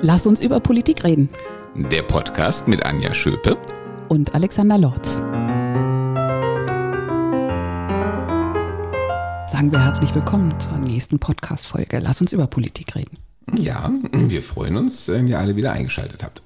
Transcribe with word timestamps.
Lass 0.00 0.28
uns 0.28 0.40
über 0.40 0.60
Politik 0.60 1.02
reden. 1.02 1.28
Der 1.74 2.02
Podcast 2.02 2.68
mit 2.68 2.86
Anja 2.86 3.12
Schöpe 3.12 3.58
und 4.08 4.32
Alexander 4.32 4.78
Lorz. 4.78 5.16
Sagen 9.48 9.72
wir 9.72 9.84
herzlich 9.84 10.14
willkommen 10.14 10.54
zur 10.60 10.78
nächsten 10.78 11.18
Podcast-Folge. 11.18 11.98
Lass 11.98 12.20
uns 12.20 12.32
über 12.32 12.46
Politik 12.46 12.94
reden. 12.94 13.18
Ja, 13.52 13.90
wir 14.12 14.44
freuen 14.44 14.76
uns, 14.76 15.08
wenn 15.08 15.26
ihr 15.26 15.40
alle 15.40 15.56
wieder 15.56 15.72
eingeschaltet 15.72 16.22
habt. 16.22 16.44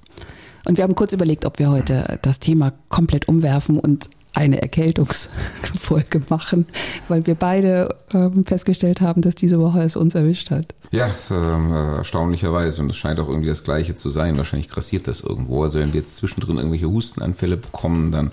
Und 0.65 0.77
wir 0.77 0.83
haben 0.83 0.95
kurz 0.95 1.13
überlegt, 1.13 1.45
ob 1.45 1.59
wir 1.59 1.69
heute 1.69 2.17
das 2.23 2.39
Thema 2.39 2.73
komplett 2.89 3.27
umwerfen 3.27 3.79
und 3.79 4.09
eine 4.33 4.61
Erkältungsfolge 4.61 6.21
machen, 6.29 6.65
weil 7.07 7.25
wir 7.27 7.35
beide 7.35 7.95
ähm, 8.13 8.45
festgestellt 8.45 9.01
haben, 9.01 9.21
dass 9.21 9.35
diese 9.35 9.59
Woche 9.59 9.81
es 9.81 9.95
uns 9.95 10.15
erwischt 10.15 10.49
hat. 10.49 10.73
Ja, 10.91 11.07
äh, 11.29 11.95
erstaunlicherweise. 11.97 12.81
Und 12.81 12.89
es 12.89 12.97
scheint 12.97 13.19
auch 13.19 13.29
irgendwie 13.29 13.49
das 13.49 13.63
Gleiche 13.63 13.95
zu 13.95 14.09
sein. 14.09 14.37
Wahrscheinlich 14.37 14.69
grassiert 14.69 15.07
das 15.07 15.21
irgendwo. 15.21 15.63
Also 15.63 15.79
wenn 15.79 15.93
wir 15.93 16.01
jetzt 16.01 16.17
zwischendrin 16.17 16.57
irgendwelche 16.57 16.89
Hustenanfälle 16.89 17.57
bekommen, 17.57 18.11
dann 18.11 18.31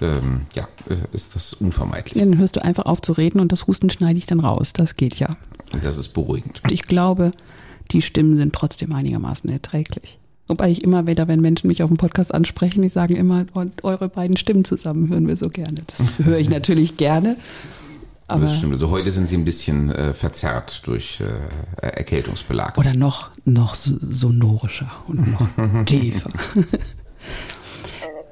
ähm, 0.00 0.46
ja, 0.54 0.66
äh, 0.88 0.96
ist 1.12 1.34
das 1.34 1.54
unvermeidlich. 1.54 2.22
Dann 2.22 2.38
hörst 2.38 2.56
du 2.56 2.64
einfach 2.64 2.86
auf 2.86 3.02
zu 3.02 3.12
reden 3.12 3.40
und 3.40 3.52
das 3.52 3.66
Husten 3.66 3.90
schneide 3.90 4.18
ich 4.18 4.26
dann 4.26 4.40
raus. 4.40 4.72
Das 4.72 4.96
geht 4.96 5.18
ja. 5.18 5.36
Das 5.82 5.96
ist 5.96 6.08
beruhigend. 6.08 6.60
Und 6.64 6.72
ich 6.72 6.82
glaube, 6.84 7.32
die 7.90 8.02
Stimmen 8.02 8.36
sind 8.36 8.54
trotzdem 8.54 8.94
einigermaßen 8.94 9.50
erträglich. 9.50 10.18
Wobei 10.46 10.70
ich 10.70 10.84
immer 10.84 11.06
wieder, 11.06 11.26
wenn 11.26 11.40
Menschen 11.40 11.68
mich 11.68 11.82
auf 11.82 11.88
dem 11.88 11.96
Podcast 11.96 12.34
ansprechen, 12.34 12.82
die 12.82 12.90
sagen 12.90 13.16
immer, 13.16 13.46
eure 13.82 14.08
beiden 14.08 14.36
Stimmen 14.36 14.64
zusammen 14.64 15.08
hören 15.08 15.26
wir 15.26 15.36
so 15.36 15.48
gerne. 15.48 15.82
Das 15.86 16.18
höre 16.24 16.38
ich 16.38 16.50
natürlich 16.50 16.96
gerne. 16.96 17.36
Aber 18.26 18.42
das 18.42 18.56
stimmt. 18.56 18.72
Also 18.72 18.90
heute 18.90 19.10
sind 19.10 19.28
sie 19.28 19.36
ein 19.36 19.44
bisschen 19.44 19.90
äh, 19.90 20.12
verzerrt 20.14 20.86
durch 20.86 21.20
äh, 21.20 21.86
Erkältungsbelag. 21.86 22.78
Oder 22.78 22.94
noch, 22.94 23.30
noch 23.44 23.74
sonorischer 23.74 24.90
und 25.08 25.32
noch 25.32 25.84
tiefer. 25.84 26.30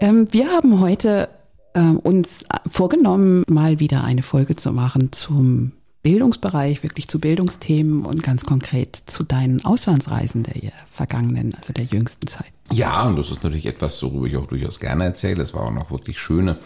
ähm, 0.00 0.28
wir 0.30 0.48
haben 0.48 0.80
heute 0.80 1.28
ähm, 1.74 1.98
uns 1.98 2.44
vorgenommen, 2.70 3.44
mal 3.48 3.80
wieder 3.80 4.04
eine 4.04 4.22
Folge 4.22 4.56
zu 4.56 4.72
machen 4.72 5.12
zum 5.12 5.72
Bildungsbereich, 6.02 6.82
wirklich 6.82 7.08
zu 7.08 7.20
Bildungsthemen 7.20 8.04
und 8.04 8.22
ganz 8.22 8.44
konkret 8.44 9.02
zu 9.06 9.22
deinen 9.22 9.64
Auslandsreisen 9.64 10.42
der 10.42 10.72
vergangenen, 10.90 11.54
also 11.54 11.72
der 11.72 11.84
jüngsten 11.84 12.26
Zeit. 12.26 12.52
Ja, 12.72 13.06
und 13.06 13.16
das 13.16 13.30
ist 13.30 13.44
natürlich 13.44 13.66
etwas, 13.66 14.02
worüber 14.02 14.26
ich 14.26 14.36
auch 14.36 14.46
durchaus 14.46 14.80
gerne 14.80 15.04
erzähle. 15.04 15.42
Es 15.42 15.54
waren 15.54 15.68
auch 15.68 15.82
noch 15.84 15.90
wirklich 15.90 16.18
schöne 16.18 16.58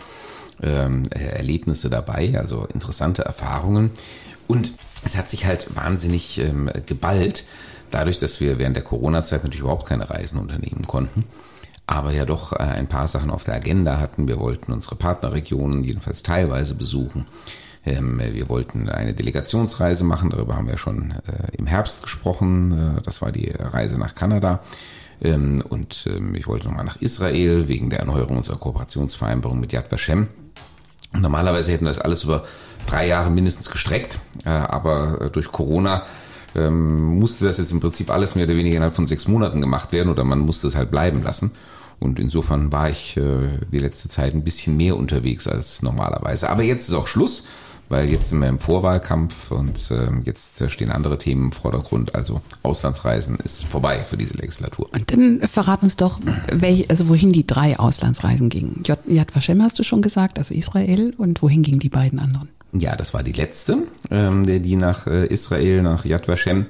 ähm, 0.62 1.06
Erlebnisse 1.10 1.90
dabei, 1.90 2.38
also 2.38 2.66
interessante 2.72 3.22
Erfahrungen. 3.22 3.90
Und 4.46 4.72
es 5.04 5.16
hat 5.16 5.28
sich 5.28 5.44
halt 5.44 5.74
wahnsinnig 5.76 6.38
ähm, 6.38 6.70
geballt, 6.86 7.44
dadurch, 7.90 8.18
dass 8.18 8.40
wir 8.40 8.58
während 8.58 8.76
der 8.76 8.84
Corona-Zeit 8.84 9.42
natürlich 9.42 9.60
überhaupt 9.60 9.86
keine 9.86 10.08
Reisen 10.08 10.38
unternehmen 10.38 10.86
konnten 10.86 11.24
aber 11.86 12.10
ja 12.12 12.24
doch 12.24 12.52
äh, 12.52 12.56
ein 12.56 12.88
paar 12.88 13.06
Sachen 13.06 13.30
auf 13.30 13.44
der 13.44 13.54
Agenda 13.54 13.98
hatten. 13.98 14.26
Wir 14.28 14.40
wollten 14.40 14.72
unsere 14.72 14.96
Partnerregionen 14.96 15.84
jedenfalls 15.84 16.22
teilweise 16.22 16.74
besuchen. 16.74 17.26
Ähm, 17.86 18.20
wir 18.20 18.48
wollten 18.48 18.88
eine 18.88 19.14
Delegationsreise 19.14 20.04
machen, 20.04 20.30
darüber 20.30 20.56
haben 20.56 20.66
wir 20.66 20.76
schon 20.76 21.12
äh, 21.12 21.56
im 21.56 21.66
Herbst 21.66 22.02
gesprochen. 22.02 22.96
Äh, 22.98 23.02
das 23.02 23.22
war 23.22 23.30
die 23.30 23.50
Reise 23.50 23.98
nach 23.98 24.16
Kanada. 24.16 24.60
Ähm, 25.22 25.62
und 25.66 26.06
ähm, 26.10 26.34
ich 26.34 26.48
wollte 26.48 26.66
nochmal 26.66 26.84
nach 26.84 27.00
Israel 27.00 27.68
wegen 27.68 27.88
der 27.88 28.00
Erneuerung 28.00 28.38
unserer 28.38 28.58
Kooperationsvereinbarung 28.58 29.60
mit 29.60 29.72
Yad 29.72 29.90
Vashem. 29.90 30.26
Normalerweise 31.12 31.72
hätten 31.72 31.84
wir 31.84 31.90
das 31.90 32.00
alles 32.00 32.24
über 32.24 32.44
drei 32.86 33.06
Jahre 33.06 33.30
mindestens 33.30 33.70
gestreckt, 33.70 34.18
äh, 34.44 34.48
aber 34.48 35.30
durch 35.32 35.50
Corona 35.50 36.02
musste 36.58 37.44
das 37.44 37.58
jetzt 37.58 37.70
im 37.70 37.80
Prinzip 37.80 38.10
alles 38.10 38.34
mehr 38.34 38.46
oder 38.46 38.54
weniger 38.54 38.76
innerhalb 38.76 38.96
von 38.96 39.06
sechs 39.06 39.28
Monaten 39.28 39.60
gemacht 39.60 39.92
werden 39.92 40.08
oder 40.08 40.24
man 40.24 40.38
musste 40.38 40.68
es 40.68 40.74
halt 40.74 40.90
bleiben 40.90 41.22
lassen. 41.22 41.50
Und 42.00 42.18
insofern 42.18 42.72
war 42.72 42.88
ich 42.88 43.20
die 43.20 43.78
letzte 43.78 44.08
Zeit 44.08 44.32
ein 44.32 44.42
bisschen 44.42 44.74
mehr 44.74 44.96
unterwegs 44.96 45.46
als 45.46 45.82
normalerweise. 45.82 46.48
Aber 46.48 46.62
jetzt 46.62 46.88
ist 46.88 46.94
auch 46.94 47.08
Schluss 47.08 47.44
weil 47.88 48.08
jetzt 48.08 48.30
sind 48.30 48.40
wir 48.40 48.48
im 48.48 48.58
Vorwahlkampf 48.58 49.50
und 49.50 49.90
äh, 49.90 50.08
jetzt 50.24 50.70
stehen 50.70 50.90
andere 50.90 51.18
Themen 51.18 51.46
im 51.46 51.52
Vordergrund. 51.52 52.14
Also 52.14 52.40
Auslandsreisen 52.62 53.38
ist 53.44 53.64
vorbei 53.64 54.04
für 54.08 54.16
diese 54.16 54.36
Legislatur. 54.36 54.88
Und 54.92 55.12
dann 55.12 55.40
verrat 55.42 55.82
uns 55.82 55.96
doch, 55.96 56.20
welch, 56.52 56.90
also 56.90 57.08
wohin 57.08 57.32
die 57.32 57.46
drei 57.46 57.78
Auslandsreisen 57.78 58.48
gingen. 58.48 58.82
Yad 58.84 59.34
Vashem 59.34 59.62
hast 59.62 59.78
du 59.78 59.82
schon 59.82 60.02
gesagt, 60.02 60.38
also 60.38 60.54
Israel. 60.54 61.14
Und 61.16 61.42
wohin 61.42 61.62
gingen 61.62 61.78
die 61.78 61.88
beiden 61.88 62.18
anderen? 62.18 62.48
Ja, 62.72 62.96
das 62.96 63.14
war 63.14 63.22
die 63.22 63.32
letzte, 63.32 63.78
ähm, 64.10 64.44
die 64.46 64.76
nach 64.76 65.06
äh, 65.06 65.26
Israel, 65.26 65.82
nach 65.82 66.04
Yad 66.04 66.28
Vashem. 66.28 66.66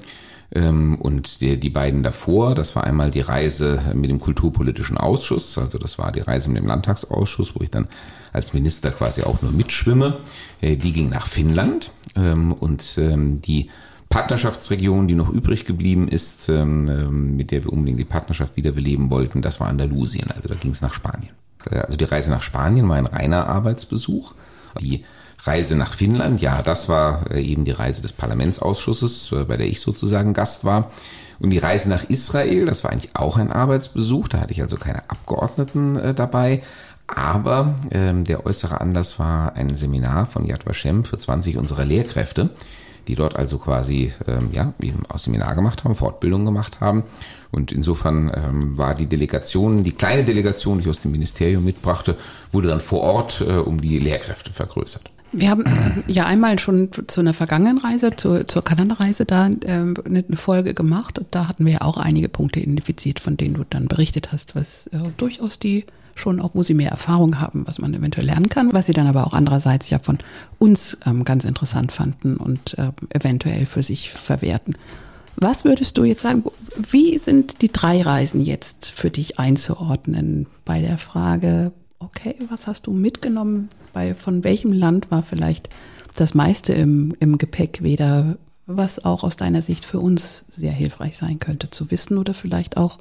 Ähm, 0.55 0.97
und 0.97 1.41
die, 1.41 1.59
die 1.59 1.71
beiden 1.71 2.03
davor, 2.03 2.55
das 2.55 2.77
war 2.77 2.85
einmal 2.85 3.11
die 3.11 3.21
Reise 3.21 3.81
mit 3.95 4.11
dem 4.11 4.21
Kulturpolitischen 4.21 4.97
Ausschuss, 4.97 5.59
also 5.59 5.79
das 5.79 5.99
war 5.99 6.13
die 6.13 6.21
Reise 6.21 6.49
mit 6.51 6.59
dem 6.59 6.69
Landtagsausschuss, 6.69 7.55
wo 7.55 7.63
ich 7.63 7.71
dann 7.71 7.89
als 8.33 8.53
Minister 8.53 8.91
quasi 8.91 9.23
auch 9.23 9.43
nur 9.43 9.53
mitschwimme. 9.53 10.19
Äh, 10.61 10.77
die 10.77 10.93
ging 10.93 11.09
nach 11.09 11.27
Finnland 11.27 11.91
ähm, 12.15 12.53
und 12.53 12.99
ähm, 12.99 13.41
die 13.43 13.71
Partnerschaftsregion, 14.09 15.09
die 15.09 15.17
noch 15.17 15.31
übrig 15.31 15.65
geblieben 15.65 16.07
ist, 16.07 16.49
mit 16.49 17.51
der 17.51 17.65
wir 17.65 17.73
unbedingt 17.73 17.99
die 17.99 18.05
Partnerschaft 18.05 18.57
wiederbeleben 18.57 19.11
wollten, 19.11 19.43
das 19.43 19.59
war 19.59 19.67
Andalusien, 19.67 20.31
also 20.31 20.49
da 20.49 20.55
ging 20.55 20.71
es 20.71 20.81
nach 20.81 20.95
Spanien. 20.95 21.33
Äh, 21.71 21.79
also 21.81 21.97
die 21.97 22.05
Reise 22.05 22.31
nach 22.31 22.43
Spanien 22.43 22.89
war 22.89 22.97
ein 22.97 23.07
reiner 23.07 23.49
Arbeitsbesuch. 23.49 24.35
Die 24.81 25.05
Reise 25.47 25.77
nach 25.77 25.95
Finnland, 25.95 26.41
ja, 26.41 26.63
das 26.63 26.89
war 26.89 27.31
äh, 27.31 27.41
eben 27.41 27.65
die 27.65 27.73
Reise 27.73 28.03
des 28.03 28.13
Parlamentsausschusses, 28.13 29.33
äh, 29.33 29.45
bei 29.45 29.57
der 29.57 29.67
ich 29.67 29.81
sozusagen 29.81 30.35
Gast 30.35 30.65
war. 30.65 30.91
Und 31.39 31.51
die 31.51 31.59
Reise 31.59 31.89
nach 31.89 32.05
Israel, 32.05 32.65
das 32.65 32.83
war 32.83 32.93
eigentlich 32.93 33.15
auch 33.15 33.37
ein 33.37 33.53
Arbeitsbesuch, 33.53 34.29
da 34.29 34.41
hatte 34.41 34.53
ich 34.53 34.63
also 34.63 34.77
keine 34.77 35.09
Abgeordneten 35.11 35.97
äh, 35.97 36.15
dabei. 36.15 36.63
Aber 37.07 37.77
ähm, 37.93 38.25
der 38.25 38.47
äußere 38.47 38.81
Anlass 38.81 39.19
war 39.19 39.55
ein 39.55 39.77
Seminar 39.77 40.27
von 40.27 40.45
Yad 40.45 40.67
Vashem 40.67 41.05
für 41.05 41.19
20 41.19 41.57
unserer 41.57 41.85
Lehrkräfte, 41.85 42.51
die 43.07 43.15
dort 43.15 43.37
also 43.37 43.59
quasi 43.59 44.13
ähm, 44.27 44.49
ja 44.51 44.73
eben 44.81 45.07
aus 45.07 45.25
Seminar 45.25 45.55
gemacht 45.55 45.85
haben, 45.85 45.95
Fortbildung 45.95 46.45
gemacht 46.45 46.81
haben. 46.81 47.05
Und 47.53 47.71
insofern 47.71 48.33
ähm, 48.35 48.77
war 48.77 48.95
die 48.97 49.07
Delegation, 49.07 49.85
die 49.85 49.93
kleine 49.93 50.25
Delegation, 50.25 50.79
die 50.79 50.85
ich 50.85 50.91
aus 50.91 51.03
dem 51.03 51.13
Ministerium 51.13 51.65
mitbrachte, 51.65 52.17
wurde 52.51 52.69
dann 52.69 52.81
vor 52.81 53.03
Ort 53.03 53.41
äh, 53.41 53.53
um 53.53 53.81
die 53.81 54.01
Lehrkräfte 54.01 54.53
vergrößert. 54.53 55.11
Wir 55.33 55.51
haben 55.51 55.65
ja 56.07 56.25
einmal 56.25 56.59
schon 56.59 56.91
zu 57.09 57.21
einer 57.21 57.35
vergangenen 57.35 57.79
Reise, 57.79 58.15
zur, 58.17 58.47
zur 58.47 58.63
Kanada-Reise 58.63 59.27
da 59.27 59.51
ähm, 59.65 59.95
eine 60.05 60.25
Folge 60.35 60.73
gemacht 60.73 61.19
und 61.19 61.29
da 61.33 61.49
hatten 61.49 61.65
wir 61.67 61.75
ja 61.75 61.81
auch 61.83 61.99
einige 61.99 62.29
Punkte 62.29 62.61
identifiziert, 62.61 63.21
von 63.21 63.37
denen 63.37 63.55
du 63.55 63.65
dann 63.69 63.87
berichtet 63.87 64.33
hast, 64.33 64.55
was 64.55 64.87
äh, 64.89 64.99
durchaus 65.17 65.59
die 65.59 65.85
schon 66.15 66.41
auch, 66.41 66.51
wo 66.55 66.63
sie 66.63 66.75
mehr 66.75 66.91
Erfahrung 66.91 67.41
haben, 67.41 67.67
was 67.67 67.79
man 67.79 67.93
eventuell 67.93 68.27
lernen 68.27 68.49
kann, 68.49 68.73
was 68.73 68.87
sie 68.87 68.93
dann 68.93 69.07
aber 69.07 69.27
auch 69.27 69.35
andererseits 69.35 69.91
ja 69.91 69.99
von 69.99 70.19
uns 70.59 70.99
ähm, 71.07 71.25
ganz 71.25 71.45
interessant 71.45 71.93
fanden 71.93 72.39
und 72.39 72.79
äh, 72.79 72.91
eventuell 73.11 73.67
für 73.67 73.83
sich 73.83 74.11
verwerten. 74.11 74.77
Was 75.37 75.65
würdest 75.65 75.99
du 75.99 76.05
jetzt 76.05 76.23
sagen, 76.23 76.45
wie 76.91 77.19
sind 77.19 77.61
die 77.61 77.71
drei 77.71 78.01
Reisen 78.01 78.41
jetzt 78.41 78.87
für 78.87 79.11
dich 79.11 79.39
einzuordnen 79.39 80.47
bei 80.65 80.81
der 80.81 80.97
Frage, 80.97 81.73
okay, 81.99 82.37
was 82.51 82.67
hast 82.67 82.87
du 82.87 82.93
mitgenommen? 82.93 83.69
Bei, 83.93 84.15
von 84.15 84.45
welchem 84.45 84.73
Land 84.73 85.11
war 85.11 85.23
vielleicht 85.23 85.69
das 86.15 86.35
meiste 86.35 86.73
im, 86.73 87.15
im 87.21 87.39
Gepäck 87.39 87.83
weder, 87.83 88.37
was 88.67 89.05
auch 89.05 89.23
aus 89.23 89.37
deiner 89.37 89.63
Sicht 89.63 89.85
für 89.85 90.01
uns 90.01 90.45
sehr 90.51 90.73
hilfreich 90.73 91.17
sein 91.17 91.39
könnte 91.39 91.71
zu 91.71 91.91
wissen 91.91 92.19
oder 92.19 92.35
vielleicht 92.35 92.77
auch 92.77 92.99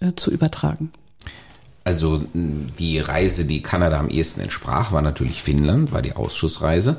äh, 0.00 0.12
zu 0.16 0.30
übertragen? 0.30 0.92
Also 1.84 2.22
die 2.34 2.98
Reise, 2.98 3.44
die 3.44 3.62
Kanada 3.62 3.98
am 3.98 4.08
ehesten 4.08 4.40
entsprach, 4.40 4.92
war 4.92 5.02
natürlich 5.02 5.42
Finnland, 5.42 5.92
war 5.92 6.02
die 6.02 6.14
Ausschussreise. 6.14 6.96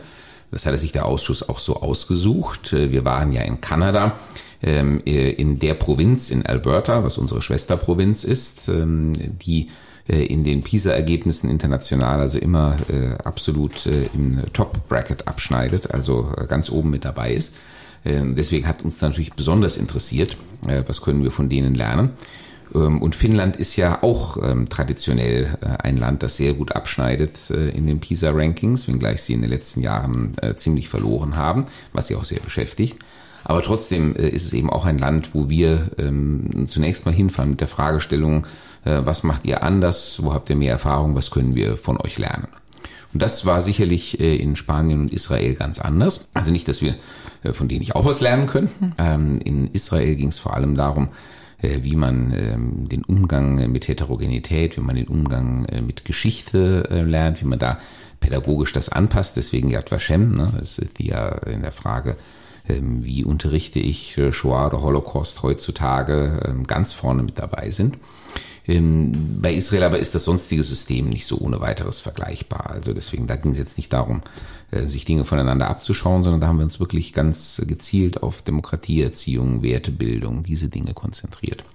Das 0.52 0.66
hatte 0.66 0.78
sich 0.78 0.92
der 0.92 1.06
Ausschuss 1.06 1.48
auch 1.48 1.60
so 1.60 1.82
ausgesucht. 1.82 2.74
Äh, 2.74 2.92
wir 2.92 3.06
waren 3.06 3.32
ja 3.34 3.42
in 3.42 3.62
Kanada, 3.62 4.20
ähm, 4.62 5.02
äh, 5.06 5.32
in 5.32 5.60
der 5.60 5.74
Provinz 5.74 6.32
in 6.32 6.46
Alberta, 6.46 7.04
was 7.04 7.18
unsere 7.18 7.42
Schwesterprovinz 7.42 8.24
ist, 8.24 8.68
ähm, 8.68 9.14
die 9.40 9.70
in 10.08 10.44
den 10.44 10.64
PISA-Ergebnissen 10.64 11.50
international 11.50 12.20
also 12.20 12.38
immer 12.38 12.76
äh, 12.90 13.22
absolut 13.24 13.86
äh, 13.86 14.10
im 14.14 14.42
Top-Bracket 14.52 15.28
abschneidet, 15.28 15.92
also 15.92 16.32
äh, 16.38 16.46
ganz 16.46 16.70
oben 16.70 16.90
mit 16.90 17.06
dabei 17.06 17.34
ist. 17.34 17.56
Äh, 18.04 18.22
deswegen 18.36 18.68
hat 18.68 18.84
uns 18.84 19.00
natürlich 19.02 19.34
besonders 19.34 19.78
interessiert, 19.78 20.38
äh, 20.68 20.84
was 20.86 21.02
können 21.02 21.24
wir 21.24 21.32
von 21.32 21.48
denen 21.48 21.74
lernen. 21.74 22.12
Ähm, 22.76 23.02
und 23.02 23.16
Finnland 23.16 23.56
ist 23.56 23.76
ja 23.76 24.04
auch 24.04 24.38
ähm, 24.44 24.68
traditionell 24.68 25.58
äh, 25.62 25.84
ein 25.84 25.98
Land, 25.98 26.24
das 26.24 26.38
sehr 26.38 26.54
gut 26.54 26.76
abschneidet 26.76 27.50
äh, 27.50 27.70
in 27.70 27.88
den 27.88 28.00
PISA-Rankings, 28.00 28.88
wenngleich 28.88 29.22
sie 29.22 29.34
in 29.34 29.42
den 29.42 29.52
letzten 29.52 29.82
Jahren 29.82 30.34
äh, 30.42 30.56
ziemlich 30.56 30.90
verloren 30.90 31.36
haben, 31.36 31.66
was 31.94 32.08
sie 32.08 32.16
auch 32.16 32.26
sehr 32.26 32.40
beschäftigt. 32.40 32.98
Aber 33.44 33.62
trotzdem 33.62 34.16
äh, 34.16 34.30
ist 34.30 34.46
es 34.46 34.54
eben 34.54 34.70
auch 34.70 34.86
ein 34.86 34.98
Land, 34.98 35.34
wo 35.34 35.50
wir 35.50 35.92
ähm, 35.98 36.68
zunächst 36.68 37.06
mal 37.06 37.14
hinfahren 37.14 37.52
mit 37.52 37.62
der 37.62 37.68
Fragestellung, 37.68 38.46
äh, 38.86 39.02
was 39.04 39.24
macht 39.24 39.46
ihr 39.46 39.64
anders, 39.64 40.24
wo 40.24 40.34
habt 40.34 40.50
ihr 40.50 40.56
mehr 40.56 40.72
Erfahrung, 40.72 41.16
was 41.16 41.32
können 41.32 41.56
wir 41.56 41.78
von 41.78 42.00
euch 42.00 42.18
lernen. 42.18 42.48
Und 43.14 43.22
das 43.22 43.46
war 43.46 43.62
sicherlich 43.62 44.20
äh, 44.20 44.36
in 44.36 44.56
Spanien 44.56 45.02
und 45.02 45.14
Israel 45.14 45.54
ganz 45.54 45.80
anders. 45.80 46.30
Also 46.34 46.52
nicht, 46.52 46.68
dass 46.68 46.82
wir 46.82 46.96
äh, 47.44 47.54
von 47.54 47.68
denen 47.68 47.80
nicht 47.80 47.96
auch 47.96 48.06
was 48.06 48.22
lernen 48.22 48.48
könnten. 48.48 48.94
Ähm, 48.98 49.40
in 49.44 49.68
Israel 49.68 50.16
ging 50.16 50.30
es 50.30 50.40
vor 50.40 50.54
allem 50.54 50.76
darum, 50.76 51.10
wie 51.66 51.96
man 51.96 52.34
ähm, 52.36 52.90
den 52.90 53.06
Umgang 53.06 53.72
mit 53.72 53.88
Heterogenität, 53.88 54.76
wie 54.76 54.82
man 54.82 54.98
den 54.98 55.08
Umgang 55.08 55.66
mit 55.88 56.04
Geschichte 56.04 57.06
lernt, 57.08 57.40
wie 57.40 57.46
man 57.46 57.58
da 57.58 57.78
pädagogisch 58.20 58.74
das 58.74 58.90
anpasst. 58.90 59.38
Deswegen 59.38 59.70
Yad 59.70 59.90
Vashem, 59.90 60.34
ne, 60.34 60.52
das 60.58 60.78
ist 60.78 61.00
die 61.00 61.08
ja 61.08 61.30
in 61.30 61.62
der 61.62 61.72
Frage, 61.72 62.18
wie 62.68 63.26
unterrichte 63.26 63.80
ich 63.80 64.20
Shoah 64.32 64.68
oder 64.68 64.82
Holocaust 64.82 65.44
heutzutage 65.44 66.40
ähm, 66.48 66.66
ganz 66.66 66.94
vorne 66.94 67.24
mit 67.24 67.38
dabei 67.38 67.72
sind. 67.72 67.98
Ähm, 68.66 69.40
bei 69.42 69.54
Israel 69.54 69.84
aber 69.84 70.00
ist 70.00 70.16
das 70.16 70.24
sonstige 70.24 70.64
System 70.64 71.10
nicht 71.10 71.26
so 71.26 71.38
ohne 71.40 71.60
weiteres 71.60 72.00
vergleichbar. 72.00 72.70
Also 72.70 72.94
deswegen, 72.94 73.28
da 73.28 73.36
ging 73.36 73.52
es 73.52 73.58
jetzt 73.58 73.78
nicht 73.78 73.92
darum, 73.92 74.22
äh, 74.72 74.88
sich 74.88 75.06
Dinge 75.06 75.26
voneinander 75.26 75.68
abzuschauen, 75.68 76.24
sondern 76.24 76.40
da 76.40 76.48
haben 76.48 76.60
wir 76.60 76.64
uns 76.64 76.80
wirklich 76.80 77.12
ganz 77.12 77.62
gezielt 77.68 78.24
auf 78.24 78.42
Demokratieerziehung, 78.42 79.64
Wertebildung, 79.64 80.44
diese 80.44 80.70
Dinge 80.70 80.94
konzentriert. 80.94 81.66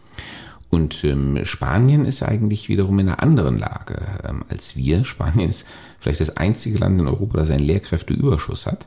Und 0.71 1.05
ähm, 1.05 1.45
Spanien 1.45 2.05
ist 2.05 2.23
eigentlich 2.23 2.69
wiederum 2.69 2.99
in 2.99 3.09
einer 3.09 3.23
anderen 3.23 3.59
Lage 3.59 4.21
ähm, 4.27 4.45
als 4.49 4.77
wir. 4.77 5.05
Spanien 5.05 5.49
ist 5.49 5.67
vielleicht 5.99 6.21
das 6.21 6.37
einzige 6.37 6.79
Land 6.79 7.01
in 7.01 7.07
Europa, 7.07 7.39
das 7.39 7.51
einen 7.51 7.65
Lehrkräfteüberschuss 7.65 8.67
hat 8.67 8.87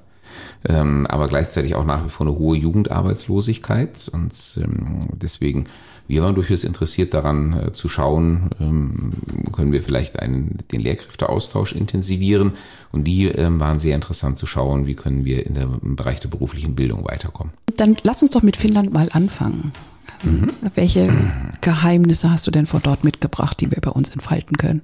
ähm, 0.67 1.07
aber 1.07 1.27
gleichzeitig 1.27 1.75
auch 1.75 1.85
nach 1.85 2.05
wie 2.05 2.09
vor 2.09 2.27
eine 2.27 2.37
hohe 2.37 2.57
Jugendarbeitslosigkeit. 2.57 4.09
Und 4.13 4.33
ähm, 4.57 5.07
deswegen, 5.13 5.65
wir 6.07 6.23
waren 6.23 6.35
durchaus 6.35 6.63
interessiert 6.63 7.13
daran 7.13 7.67
äh, 7.67 7.73
zu 7.73 7.89
schauen, 7.89 8.49
ähm, 8.59 9.13
können 9.51 9.71
wir 9.71 9.81
vielleicht 9.81 10.19
einen, 10.19 10.57
den 10.71 10.81
Lehrkräfteaustausch 10.81 11.73
intensivieren. 11.73 12.53
Und 12.91 13.05
die 13.05 13.27
ähm, 13.27 13.59
waren 13.59 13.79
sehr 13.79 13.95
interessant 13.95 14.37
zu 14.37 14.45
schauen, 14.45 14.87
wie 14.87 14.95
können 14.95 15.25
wir 15.25 15.45
in 15.45 15.55
der, 15.55 15.69
im 15.81 15.95
Bereich 15.95 16.19
der 16.19 16.29
beruflichen 16.29 16.75
Bildung 16.75 17.05
weiterkommen. 17.05 17.53
Dann 17.77 17.97
lass 18.03 18.21
uns 18.21 18.31
doch 18.31 18.43
mit 18.43 18.57
Finnland 18.57 18.93
mal 18.93 19.09
anfangen. 19.11 19.73
Mhm. 20.23 20.51
Welche 20.75 21.09
Geheimnisse 21.61 22.29
hast 22.29 22.45
du 22.45 22.51
denn 22.51 22.65
von 22.65 22.81
dort 22.83 23.03
mitgebracht, 23.03 23.59
die 23.59 23.71
wir 23.71 23.81
bei 23.81 23.91
uns 23.91 24.09
entfalten 24.09 24.57
können? 24.57 24.81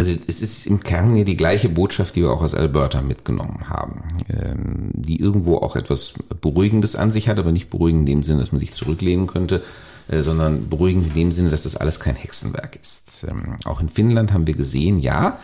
Also 0.00 0.12
es 0.26 0.40
ist 0.40 0.66
im 0.66 0.80
Kern 0.80 1.14
ja 1.14 1.24
die 1.24 1.36
gleiche 1.36 1.68
Botschaft, 1.68 2.16
die 2.16 2.22
wir 2.22 2.30
auch 2.30 2.40
aus 2.40 2.54
Alberta 2.54 3.02
mitgenommen 3.02 3.68
haben, 3.68 4.02
ähm, 4.30 4.90
die 4.94 5.20
irgendwo 5.20 5.58
auch 5.58 5.76
etwas 5.76 6.14
Beruhigendes 6.40 6.96
an 6.96 7.12
sich 7.12 7.28
hat, 7.28 7.38
aber 7.38 7.52
nicht 7.52 7.68
beruhigend 7.68 8.08
in 8.08 8.16
dem 8.16 8.22
Sinne, 8.22 8.40
dass 8.40 8.50
man 8.50 8.60
sich 8.60 8.72
zurücklehnen 8.72 9.26
könnte, 9.26 9.62
äh, 10.08 10.22
sondern 10.22 10.70
beruhigend 10.70 11.08
in 11.08 11.12
dem 11.12 11.32
Sinne, 11.32 11.50
dass 11.50 11.64
das 11.64 11.76
alles 11.76 12.00
kein 12.00 12.16
Hexenwerk 12.16 12.78
ist. 12.80 13.26
Ähm, 13.28 13.58
auch 13.66 13.82
in 13.82 13.90
Finnland 13.90 14.32
haben 14.32 14.46
wir 14.46 14.54
gesehen, 14.54 15.00
ja, 15.00 15.38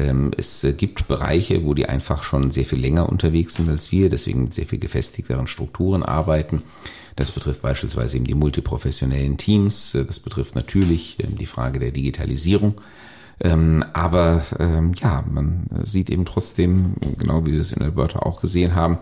ähm, 0.00 0.32
es 0.36 0.66
gibt 0.78 1.06
Bereiche, 1.06 1.64
wo 1.64 1.72
die 1.72 1.86
einfach 1.86 2.24
schon 2.24 2.50
sehr 2.50 2.64
viel 2.64 2.80
länger 2.80 3.08
unterwegs 3.08 3.54
sind 3.54 3.68
als 3.68 3.92
wir, 3.92 4.10
deswegen 4.10 4.42
mit 4.42 4.54
sehr 4.54 4.66
viel 4.66 4.80
gefestigteren 4.80 5.46
Strukturen 5.46 6.02
arbeiten. 6.02 6.64
Das 7.14 7.30
betrifft 7.30 7.62
beispielsweise 7.62 8.16
eben 8.16 8.26
die 8.26 8.34
multiprofessionellen 8.34 9.36
Teams. 9.36 9.92
Das 9.92 10.18
betrifft 10.18 10.56
natürlich 10.56 11.18
die 11.20 11.46
Frage 11.46 11.78
der 11.78 11.92
Digitalisierung. 11.92 12.74
Ähm, 13.40 13.84
aber 13.92 14.42
ähm, 14.58 14.92
ja, 14.94 15.24
man 15.28 15.66
sieht 15.82 16.10
eben 16.10 16.24
trotzdem, 16.24 16.94
genau 17.18 17.46
wie 17.46 17.52
wir 17.52 17.60
es 17.60 17.72
in 17.72 17.82
Alberta 17.82 18.20
auch 18.20 18.40
gesehen 18.40 18.74
haben, 18.74 18.98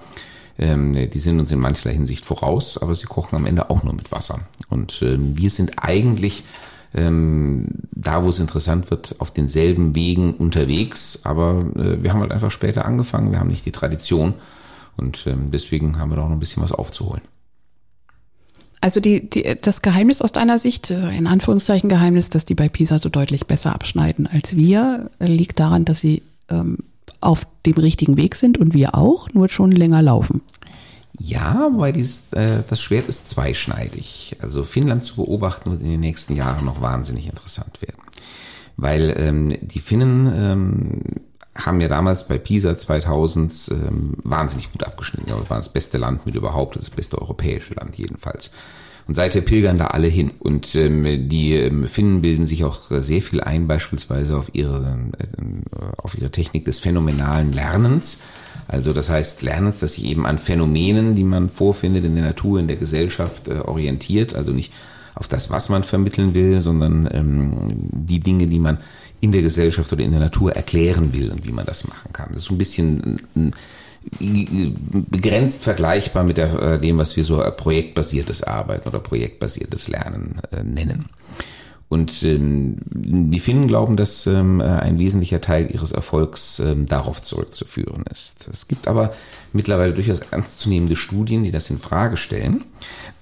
ähm, 0.58 0.92
die 0.92 1.18
sind 1.18 1.40
uns 1.40 1.50
in 1.50 1.58
mancherlei 1.58 1.94
Hinsicht 1.94 2.24
voraus, 2.24 2.78
aber 2.78 2.94
sie 2.94 3.06
kochen 3.06 3.36
am 3.36 3.46
Ende 3.46 3.70
auch 3.70 3.82
nur 3.82 3.94
mit 3.94 4.12
Wasser. 4.12 4.40
Und 4.68 5.00
ähm, 5.02 5.36
wir 5.36 5.50
sind 5.50 5.72
eigentlich 5.76 6.44
ähm, 6.94 7.66
da, 7.92 8.24
wo 8.24 8.30
es 8.30 8.40
interessant 8.40 8.90
wird, 8.90 9.16
auf 9.18 9.32
denselben 9.32 9.94
Wegen 9.94 10.34
unterwegs, 10.34 11.20
aber 11.22 11.64
äh, 11.76 12.02
wir 12.02 12.12
haben 12.12 12.20
halt 12.20 12.32
einfach 12.32 12.50
später 12.50 12.84
angefangen, 12.84 13.30
wir 13.30 13.38
haben 13.38 13.48
nicht 13.48 13.64
die 13.64 13.72
Tradition 13.72 14.34
und 14.96 15.26
ähm, 15.26 15.50
deswegen 15.50 15.98
haben 15.98 16.10
wir 16.10 16.16
da 16.16 16.22
auch 16.22 16.28
noch 16.28 16.36
ein 16.36 16.40
bisschen 16.40 16.62
was 16.62 16.72
aufzuholen. 16.72 17.22
Also 18.80 19.00
die, 19.00 19.28
die, 19.28 19.56
das 19.60 19.82
Geheimnis 19.82 20.22
aus 20.22 20.32
deiner 20.32 20.58
Sicht, 20.58 20.90
äh, 20.90 21.10
in 21.10 21.26
Anführungszeichen 21.26 21.88
Geheimnis, 21.88 22.30
dass 22.30 22.44
die 22.44 22.54
bei 22.54 22.68
PISA 22.68 22.98
so 22.98 23.08
deutlich 23.08 23.46
besser 23.46 23.74
abschneiden 23.74 24.26
als 24.26 24.56
wir, 24.56 25.10
liegt 25.18 25.60
daran, 25.60 25.84
dass 25.84 26.00
sie 26.00 26.22
ähm, 26.48 26.78
auf 27.20 27.46
dem 27.66 27.74
richtigen 27.74 28.16
Weg 28.16 28.34
sind 28.34 28.58
und 28.58 28.72
wir 28.72 28.94
auch, 28.94 29.28
nur 29.32 29.48
schon 29.48 29.72
länger 29.72 30.00
laufen. 30.00 30.40
Ja, 31.18 31.68
weil 31.72 31.92
dieses, 31.92 32.32
äh, 32.32 32.62
das 32.66 32.80
Schwert 32.80 33.08
ist 33.08 33.28
zweischneidig. 33.28 34.36
Also 34.40 34.64
Finnland 34.64 35.04
zu 35.04 35.16
beobachten 35.16 35.70
wird 35.70 35.82
in 35.82 35.90
den 35.90 36.00
nächsten 36.00 36.34
Jahren 36.34 36.64
noch 36.64 36.80
wahnsinnig 36.80 37.26
interessant 37.26 37.82
werden. 37.82 38.00
Weil 38.78 39.14
ähm, 39.18 39.56
die 39.60 39.80
Finnen 39.80 40.32
ähm, 40.34 41.02
haben 41.66 41.80
ja 41.80 41.88
damals 41.88 42.26
bei 42.26 42.38
PISA 42.38 42.76
2000 42.76 43.70
ähm, 43.70 44.14
wahnsinnig 44.22 44.72
gut 44.72 44.84
abgeschnitten. 44.84 45.28
Ja, 45.28 45.38
das 45.38 45.50
war 45.50 45.56
das 45.56 45.72
beste 45.72 45.98
Land 45.98 46.26
mit 46.26 46.34
überhaupt, 46.34 46.76
das 46.76 46.90
beste 46.90 47.20
europäische 47.20 47.74
Land 47.74 47.98
jedenfalls. 47.98 48.50
Und 49.06 49.14
seither 49.14 49.40
pilgern 49.40 49.78
da 49.78 49.86
alle 49.88 50.06
hin. 50.06 50.30
Und 50.38 50.74
ähm, 50.76 51.28
die 51.28 51.54
ähm, 51.54 51.86
Finnen 51.88 52.22
bilden 52.22 52.46
sich 52.46 52.64
auch 52.64 52.82
sehr 52.90 53.22
viel 53.22 53.40
ein, 53.40 53.66
beispielsweise 53.66 54.36
auf 54.36 54.50
ihre, 54.52 54.98
äh, 55.18 55.82
auf 55.96 56.16
ihre 56.16 56.30
Technik 56.30 56.64
des 56.64 56.78
phänomenalen 56.78 57.52
Lernens. 57.52 58.20
Also 58.68 58.92
das 58.92 59.10
heißt 59.10 59.42
Lernens, 59.42 59.80
dass 59.80 59.94
sich 59.94 60.04
eben 60.04 60.26
an 60.26 60.38
Phänomenen, 60.38 61.16
die 61.16 61.24
man 61.24 61.50
vorfindet 61.50 62.04
in 62.04 62.14
der 62.14 62.24
Natur, 62.24 62.60
in 62.60 62.68
der 62.68 62.76
Gesellschaft, 62.76 63.48
äh, 63.48 63.54
orientiert. 63.54 64.34
Also 64.34 64.52
nicht 64.52 64.72
auf 65.16 65.26
das, 65.26 65.50
was 65.50 65.68
man 65.68 65.82
vermitteln 65.82 66.34
will, 66.34 66.60
sondern 66.60 67.08
ähm, 67.12 67.50
die 67.90 68.20
Dinge, 68.20 68.46
die 68.46 68.60
man 68.60 68.78
in 69.20 69.32
der 69.32 69.42
Gesellschaft 69.42 69.92
oder 69.92 70.02
in 70.02 70.12
der 70.12 70.20
Natur 70.20 70.52
erklären 70.52 71.12
will 71.12 71.30
und 71.30 71.46
wie 71.46 71.52
man 71.52 71.66
das 71.66 71.86
machen 71.86 72.12
kann. 72.12 72.30
Das 72.32 72.44
ist 72.44 72.50
ein 72.50 72.58
bisschen 72.58 73.20
begrenzt 74.18 75.62
vergleichbar 75.62 76.24
mit 76.24 76.38
der, 76.38 76.62
äh, 76.62 76.80
dem, 76.80 76.98
was 76.98 77.16
wir 77.16 77.24
so 77.24 77.38
projektbasiertes 77.56 78.42
Arbeiten 78.42 78.88
oder 78.88 78.98
projektbasiertes 78.98 79.88
Lernen 79.88 80.40
äh, 80.52 80.62
nennen. 80.62 81.06
Und 81.90 82.22
ähm, 82.22 82.76
die 82.88 83.40
Finnen 83.40 83.66
glauben, 83.66 83.96
dass 83.96 84.26
ähm, 84.26 84.60
ein 84.60 85.00
wesentlicher 85.00 85.40
Teil 85.40 85.70
ihres 85.72 85.90
Erfolgs 85.90 86.60
ähm, 86.60 86.86
darauf 86.86 87.20
zurückzuführen 87.20 88.04
ist. 88.10 88.48
Es 88.50 88.68
gibt 88.68 88.86
aber 88.86 89.12
mittlerweile 89.52 89.92
durchaus 89.92 90.20
ernstzunehmende 90.20 90.94
Studien, 90.94 91.42
die 91.42 91.50
das 91.50 91.68
in 91.68 91.80
Frage 91.80 92.16
stellen. 92.16 92.64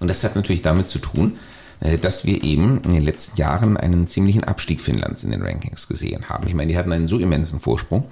Und 0.01 0.09
das 0.09 0.23
hat 0.23 0.37
natürlich 0.37 0.61
damit 0.61 0.87
zu 0.87 0.99
tun, 0.99 1.33
äh, 1.33 1.57
dass 2.03 2.25
wir 2.25 2.43
eben 2.43 2.81
in 2.83 2.93
den 2.93 3.03
letzten 3.03 3.37
Jahren 3.37 3.77
einen 3.77 4.07
ziemlichen 4.07 4.45
Abstieg 4.45 4.81
Finnlands 4.81 5.23
in 5.23 5.31
den 5.31 5.43
Rankings 5.43 5.87
gesehen 5.87 6.29
haben. 6.29 6.47
Ich 6.47 6.55
meine, 6.55 6.73
die 6.73 6.79
hatten 6.79 6.93
einen 6.93 7.07
so 7.07 7.19
immensen 7.19 7.61
Vorsprung, 7.61 8.09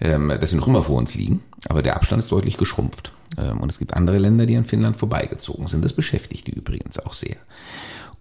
ähm, 0.00 0.32
dass 0.40 0.50
sie 0.50 0.56
noch 0.56 0.66
immer 0.66 0.82
vor 0.82 0.96
uns 0.96 1.14
liegen, 1.14 1.42
aber 1.68 1.82
der 1.82 1.96
Abstand 1.96 2.22
ist 2.22 2.32
deutlich 2.32 2.56
geschrumpft. 2.56 3.12
Ähm, 3.38 3.60
und 3.60 3.70
es 3.70 3.78
gibt 3.78 3.94
andere 3.94 4.18
Länder, 4.18 4.46
die 4.46 4.56
an 4.56 4.64
Finnland 4.64 4.96
vorbeigezogen 4.96 5.68
sind. 5.68 5.84
Das 5.84 5.92
beschäftigt 5.92 6.46
die 6.46 6.52
übrigens 6.52 6.98
auch 6.98 7.12
sehr. 7.12 7.36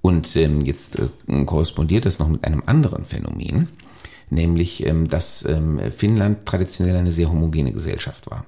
Und 0.02 0.36
ähm, 0.36 0.62
jetzt 0.62 1.00
äh, 1.00 1.46
korrespondiert 1.46 2.06
das 2.06 2.20
noch 2.20 2.28
mit 2.28 2.44
einem 2.44 2.64
anderen 2.66 3.06
Phänomen, 3.06 3.68
nämlich 4.30 4.86
dass 5.10 5.46
Finnland 5.98 6.46
traditionell 6.46 6.96
eine 6.96 7.12
sehr 7.12 7.30
homogene 7.30 7.74
Gesellschaft 7.74 8.32
war. 8.32 8.46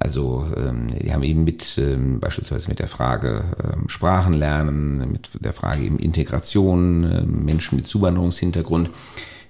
Also 0.00 0.46
ähm, 0.56 0.88
die 1.02 1.12
haben 1.12 1.24
eben 1.24 1.44
mit 1.44 1.76
ähm, 1.78 2.20
beispielsweise 2.20 2.68
mit 2.68 2.78
der 2.78 2.86
Frage 2.86 3.44
ähm, 3.62 3.88
Sprachen 3.88 4.32
lernen, 4.32 5.10
mit 5.10 5.30
der 5.40 5.52
Frage 5.52 5.82
eben 5.82 5.98
Integration, 5.98 7.04
äh, 7.04 7.22
Menschen 7.22 7.76
mit 7.76 7.88
Zuwanderungshintergrund. 7.88 8.90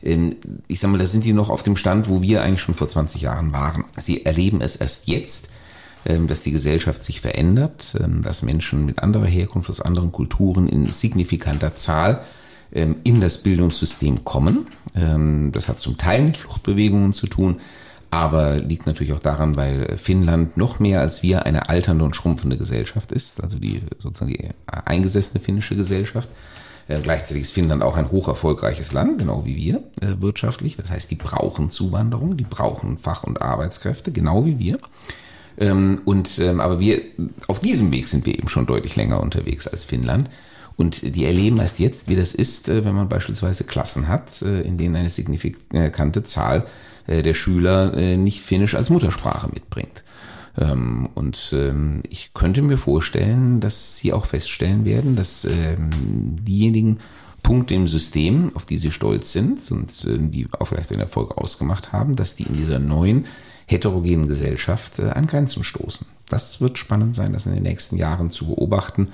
Ähm, 0.02 0.36
ich 0.66 0.80
sag 0.80 0.90
mal, 0.90 0.98
da 0.98 1.06
sind 1.06 1.24
die 1.24 1.34
noch 1.34 1.50
auf 1.50 1.62
dem 1.62 1.76
Stand, 1.76 2.08
wo 2.08 2.22
wir 2.22 2.42
eigentlich 2.42 2.62
schon 2.62 2.74
vor 2.74 2.88
20 2.88 3.20
Jahren 3.20 3.52
waren. 3.52 3.84
Sie 3.96 4.24
erleben 4.24 4.62
es 4.62 4.76
erst 4.76 5.06
jetzt, 5.08 5.50
ähm, 6.06 6.28
dass 6.28 6.42
die 6.42 6.52
Gesellschaft 6.52 7.04
sich 7.04 7.20
verändert, 7.20 7.94
ähm, 8.02 8.22
dass 8.22 8.42
Menschen 8.42 8.86
mit 8.86 9.02
anderer 9.02 9.26
Herkunft 9.26 9.68
aus 9.68 9.82
anderen 9.82 10.12
Kulturen 10.12 10.66
in 10.66 10.86
signifikanter 10.86 11.74
Zahl 11.74 12.22
ähm, 12.72 12.96
in 13.04 13.20
das 13.20 13.38
Bildungssystem 13.38 14.24
kommen. 14.24 14.66
Ähm, 14.94 15.50
das 15.52 15.68
hat 15.68 15.80
zum 15.80 15.98
Teil 15.98 16.22
mit 16.22 16.36
Fluchtbewegungen 16.38 17.12
zu 17.12 17.26
tun, 17.26 17.60
aber 18.10 18.56
liegt 18.56 18.86
natürlich 18.86 19.12
auch 19.12 19.20
daran, 19.20 19.56
weil 19.56 19.98
Finnland 19.98 20.56
noch 20.56 20.78
mehr 20.78 21.00
als 21.00 21.22
wir 21.22 21.44
eine 21.46 21.68
alternde 21.68 22.04
und 22.04 22.16
schrumpfende 22.16 22.56
Gesellschaft 22.56 23.12
ist, 23.12 23.42
also 23.42 23.58
die 23.58 23.82
sozusagen 23.98 24.32
die 24.32 24.48
eingesessene 24.66 25.42
finnische 25.42 25.76
Gesellschaft. 25.76 26.28
Äh, 26.88 27.00
gleichzeitig 27.02 27.42
ist 27.42 27.52
Finnland 27.52 27.82
auch 27.82 27.96
ein 27.96 28.10
hoch 28.10 28.28
erfolgreiches 28.28 28.92
Land, 28.92 29.18
genau 29.18 29.44
wie 29.44 29.56
wir 29.56 29.82
äh, 30.00 30.20
wirtschaftlich. 30.20 30.76
Das 30.76 30.90
heißt, 30.90 31.10
die 31.10 31.16
brauchen 31.16 31.68
Zuwanderung, 31.68 32.36
die 32.36 32.44
brauchen 32.44 32.98
Fach- 32.98 33.24
und 33.24 33.42
Arbeitskräfte, 33.42 34.10
genau 34.10 34.46
wie 34.46 34.58
wir. 34.58 34.78
Ähm, 35.58 36.00
und 36.06 36.38
ähm, 36.38 36.60
aber 36.60 36.80
wir 36.80 37.02
auf 37.46 37.60
diesem 37.60 37.92
Weg 37.92 38.08
sind 38.08 38.24
wir 38.24 38.34
eben 38.38 38.48
schon 38.48 38.66
deutlich 38.66 38.96
länger 38.96 39.20
unterwegs 39.20 39.66
als 39.68 39.84
Finnland. 39.84 40.30
Und 40.76 41.16
die 41.16 41.24
erleben 41.24 41.58
erst 41.58 41.80
jetzt, 41.80 42.06
wie 42.06 42.14
das 42.14 42.34
ist, 42.34 42.68
äh, 42.68 42.84
wenn 42.84 42.94
man 42.94 43.08
beispielsweise 43.08 43.64
Klassen 43.64 44.08
hat, 44.08 44.40
äh, 44.42 44.62
in 44.62 44.78
denen 44.78 44.96
eine 44.96 45.10
signifikante 45.10 46.22
Zahl 46.22 46.66
äh, 47.08 47.22
der 47.22 47.34
Schüler 47.34 47.94
äh, 47.94 48.16
nicht 48.16 48.42
Finnisch 48.42 48.74
als 48.74 48.90
Muttersprache 48.90 49.48
mitbringt. 49.48 50.04
Ähm, 50.56 51.08
und 51.14 51.52
ähm, 51.52 52.02
ich 52.08 52.32
könnte 52.34 52.62
mir 52.62 52.78
vorstellen, 52.78 53.60
dass 53.60 53.96
Sie 53.96 54.12
auch 54.12 54.26
feststellen 54.26 54.84
werden, 54.84 55.16
dass 55.16 55.44
ähm, 55.44 55.90
diejenigen 56.44 57.00
Punkte 57.42 57.74
im 57.74 57.88
System, 57.88 58.52
auf 58.54 58.66
die 58.66 58.76
Sie 58.76 58.92
stolz 58.92 59.32
sind 59.32 59.70
und 59.70 59.92
die 60.04 60.48
auch 60.58 60.66
vielleicht 60.66 60.90
den 60.90 61.00
Erfolg 61.00 61.38
ausgemacht 61.38 61.92
haben, 61.92 62.14
dass 62.14 62.36
die 62.36 62.42
in 62.42 62.56
dieser 62.56 62.78
neuen 62.78 63.26
heterogenen 63.66 64.28
Gesellschaft 64.28 64.98
äh, 64.98 65.10
an 65.10 65.26
Grenzen 65.26 65.64
stoßen. 65.64 66.06
Das 66.28 66.60
wird 66.60 66.78
spannend 66.78 67.14
sein, 67.14 67.32
das 67.32 67.46
in 67.46 67.54
den 67.54 67.62
nächsten 67.62 67.96
Jahren 67.96 68.30
zu 68.30 68.46
beobachten 68.46 69.08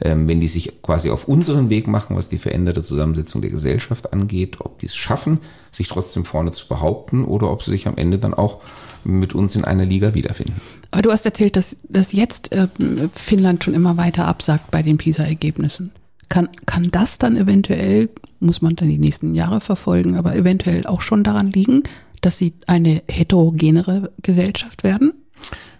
wenn 0.00 0.40
die 0.40 0.48
sich 0.48 0.80
quasi 0.82 1.10
auf 1.10 1.26
unseren 1.26 1.70
Weg 1.70 1.88
machen, 1.88 2.16
was 2.16 2.28
die 2.28 2.38
veränderte 2.38 2.82
Zusammensetzung 2.82 3.40
der 3.42 3.50
Gesellschaft 3.50 4.12
angeht, 4.12 4.58
ob 4.60 4.78
die 4.78 4.86
es 4.86 4.94
schaffen, 4.94 5.38
sich 5.72 5.88
trotzdem 5.88 6.24
vorne 6.24 6.52
zu 6.52 6.68
behaupten 6.68 7.24
oder 7.24 7.50
ob 7.50 7.62
sie 7.62 7.70
sich 7.70 7.88
am 7.88 7.96
Ende 7.96 8.18
dann 8.18 8.34
auch 8.34 8.60
mit 9.04 9.34
uns 9.34 9.56
in 9.56 9.64
einer 9.64 9.84
Liga 9.84 10.14
wiederfinden. 10.14 10.60
Aber 10.90 11.02
du 11.02 11.10
hast 11.10 11.24
erzählt, 11.24 11.56
dass, 11.56 11.76
dass 11.88 12.12
jetzt 12.12 12.52
äh, 12.52 12.68
Finnland 13.14 13.64
schon 13.64 13.74
immer 13.74 13.96
weiter 13.96 14.26
absagt 14.26 14.70
bei 14.70 14.82
den 14.82 14.98
PISA-Ergebnissen. 14.98 15.90
Kann, 16.28 16.48
kann 16.66 16.88
das 16.90 17.18
dann 17.18 17.36
eventuell, 17.36 18.10
muss 18.38 18.60
man 18.60 18.76
dann 18.76 18.88
die 18.88 18.98
nächsten 18.98 19.34
Jahre 19.34 19.60
verfolgen, 19.60 20.16
aber 20.16 20.36
eventuell 20.36 20.86
auch 20.86 21.00
schon 21.00 21.24
daran 21.24 21.50
liegen, 21.50 21.84
dass 22.20 22.38
sie 22.38 22.52
eine 22.66 23.02
heterogenere 23.08 24.12
Gesellschaft 24.22 24.84
werden? 24.84 25.12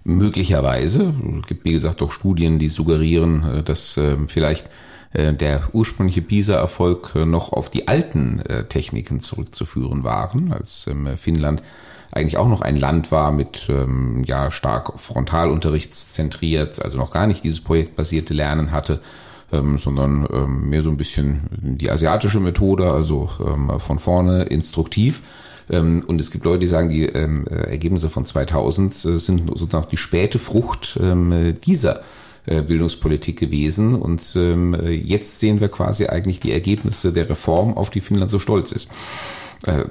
Möglicherweise. 0.09 1.13
Es 1.43 1.47
gibt, 1.49 1.67
wie 1.67 1.73
gesagt, 1.73 2.01
auch 2.01 2.13
Studien, 2.13 2.59
die 2.59 2.69
suggerieren, 2.69 3.59
äh, 3.59 3.63
dass 3.63 3.99
ähm, 3.99 4.27
vielleicht 4.31 4.67
äh, 5.13 5.35
der 5.35 5.69
ursprüngliche 5.75 6.23
PISA-Erfolg 6.23 7.13
äh, 7.15 7.27
noch 7.27 7.53
auf 7.53 7.69
die 7.69 7.89
alten 7.89 8.43
Techniken 8.71 9.21
zurückzuführen 9.21 10.05
waren, 10.05 10.51
als 10.51 10.87
ähm, 10.87 11.15
Finnland 11.19 11.63
eigentlich 12.11 12.39
auch 12.39 12.49
noch 12.49 12.63
ein 12.63 12.77
Land 12.77 13.13
war 13.13 13.33
mit 13.33 13.69
ähm, 13.69 14.25
ja 14.25 14.51
stark 14.51 14.99
frontalunterrichtszentriert, 14.99 16.83
also 16.83 16.97
noch 16.97 17.11
gar 17.11 17.27
nicht 17.27 17.45
dieses 17.45 17.61
projektbasierte 17.61 18.33
Lernen 18.33 18.73
hatte, 18.73 19.01
sondern 19.51 20.69
mehr 20.69 20.83
so 20.83 20.91
ein 20.91 20.99
bisschen 20.99 21.49
die 21.51 21.91
asiatische 21.91 22.39
Methode, 22.39 22.93
also 22.93 23.31
von 23.79 23.99
vorne 23.99 24.43
instruktiv. 24.43 25.23
Ähm, 25.71 26.05
und 26.07 26.21
es 26.21 26.31
gibt 26.31 26.45
Leute, 26.45 26.61
die 26.61 26.67
sagen, 26.67 26.89
die 26.89 27.05
ähm, 27.05 27.47
äh, 27.49 27.71
Ergebnisse 27.71 28.11
von 28.11 28.25
2000 28.25 28.93
äh, 28.93 29.19
sind 29.19 29.49
sozusagen 29.49 29.87
die 29.91 29.97
späte 29.97 30.39
Frucht 30.39 30.99
ähm, 31.03 31.57
dieser 31.65 32.03
äh, 32.47 32.63
Bildungspolitik 32.63 33.39
gewesen. 33.39 33.95
Und 33.95 34.35
jetzt 34.35 35.39
sehen 35.39 35.61
wir 35.61 35.69
quasi 35.69 36.07
eigentlich 36.07 36.41
die 36.41 36.53
Ergebnisse 36.53 37.13
der 37.13 37.29
Reform, 37.29 37.77
auf 37.77 37.91
die 37.91 38.01
Finnland 38.01 38.31
so 38.31 38.39
stolz 38.39 38.73
ist. 38.73 38.89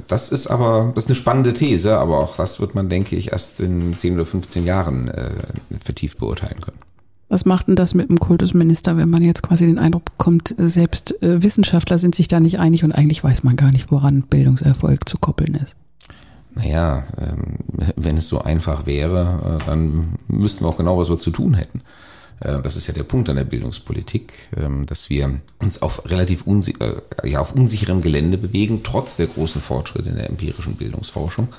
Das 0.07 0.31
ist 0.31 0.47
aber, 0.47 0.93
das 0.95 1.05
ist 1.05 1.09
eine 1.09 1.15
spannende 1.15 1.53
These, 1.53 1.97
aber 1.97 2.19
auch 2.19 2.37
das 2.37 2.61
wird 2.61 2.73
man, 2.73 2.87
denke 2.87 3.17
ich, 3.17 3.33
erst 3.33 3.59
in 3.59 3.97
10 3.97 4.13
oder 4.13 4.25
15 4.25 4.65
Jahren 4.65 5.09
äh, 5.09 5.29
vertieft 5.83 6.19
beurteilen 6.19 6.61
können. 6.61 6.77
Was 7.29 7.45
macht 7.45 7.67
denn 7.67 7.75
das 7.75 7.93
mit 7.93 8.09
dem 8.09 8.19
Kultusminister, 8.19 8.95
wenn 8.95 9.09
man 9.09 9.21
jetzt 9.21 9.43
quasi 9.43 9.65
den 9.65 9.79
Eindruck 9.79 10.05
bekommt, 10.05 10.55
selbst 10.57 11.21
äh, 11.21 11.43
Wissenschaftler 11.43 11.99
sind 11.99 12.15
sich 12.15 12.27
da 12.27 12.39
nicht 12.39 12.59
einig 12.59 12.83
und 12.83 12.93
eigentlich 12.93 13.23
weiß 13.23 13.43
man 13.43 13.57
gar 13.57 13.71
nicht, 13.71 13.91
woran 13.91 14.21
Bildungserfolg 14.21 15.07
zu 15.09 15.17
koppeln 15.17 15.55
ist? 15.55 15.75
Naja, 16.55 17.03
ähm, 17.19 17.57
wenn 17.97 18.17
es 18.17 18.29
so 18.29 18.41
einfach 18.41 18.85
wäre, 18.85 19.59
äh, 19.59 19.65
dann 19.65 20.15
müssten 20.27 20.63
wir 20.63 20.69
auch 20.69 20.77
genau, 20.77 20.97
was 20.97 21.09
wir 21.09 21.17
zu 21.17 21.31
tun 21.31 21.53
hätten. 21.53 21.81
Äh, 22.39 22.61
das 22.61 22.75
ist 22.75 22.87
ja 22.87 22.93
der 22.93 23.03
Punkt 23.03 23.29
an 23.29 23.35
der 23.35 23.43
Bildungspolitik, 23.43 24.33
ähm, 24.55 24.85
dass 24.85 25.09
wir 25.09 25.39
uns 25.61 25.81
auf 25.81 26.09
relativ 26.09 26.45
unsi 26.45 26.73
äh, 26.79 27.29
ja, 27.29 27.39
auf 27.39 27.53
unsicherem 27.53 28.01
Gelände 28.01 28.37
bewegen, 28.37 28.81
trotz 28.83 29.15
der 29.15 29.27
großen 29.27 29.61
Fortschritte 29.61 30.09
in 30.09 30.15
der 30.15 30.29
empirischen 30.29 30.75
Bildungsforschung. 30.75 31.49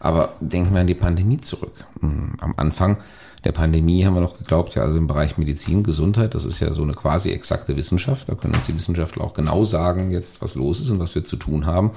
Aber 0.00 0.34
denken 0.40 0.74
wir 0.74 0.80
an 0.80 0.86
die 0.86 0.94
Pandemie 0.94 1.40
zurück. 1.40 1.84
Hm, 2.00 2.34
am 2.40 2.54
Anfang 2.56 2.98
der 3.44 3.52
Pandemie 3.52 4.04
haben 4.04 4.14
wir 4.14 4.20
noch 4.20 4.38
geglaubt, 4.38 4.74
ja, 4.74 4.82
also 4.82 4.98
im 4.98 5.08
Bereich 5.08 5.36
Medizin, 5.36 5.82
Gesundheit, 5.82 6.34
das 6.34 6.44
ist 6.44 6.60
ja 6.60 6.72
so 6.72 6.82
eine 6.82 6.94
quasi 6.94 7.30
exakte 7.30 7.76
Wissenschaft. 7.76 8.28
Da 8.28 8.34
können 8.34 8.54
uns 8.54 8.66
die 8.66 8.74
Wissenschaftler 8.74 9.24
auch 9.24 9.34
genau 9.34 9.64
sagen, 9.64 10.12
jetzt 10.12 10.42
was 10.42 10.54
los 10.54 10.80
ist 10.80 10.90
und 10.90 11.00
was 11.00 11.14
wir 11.14 11.24
zu 11.24 11.36
tun 11.36 11.66
haben. 11.66 11.90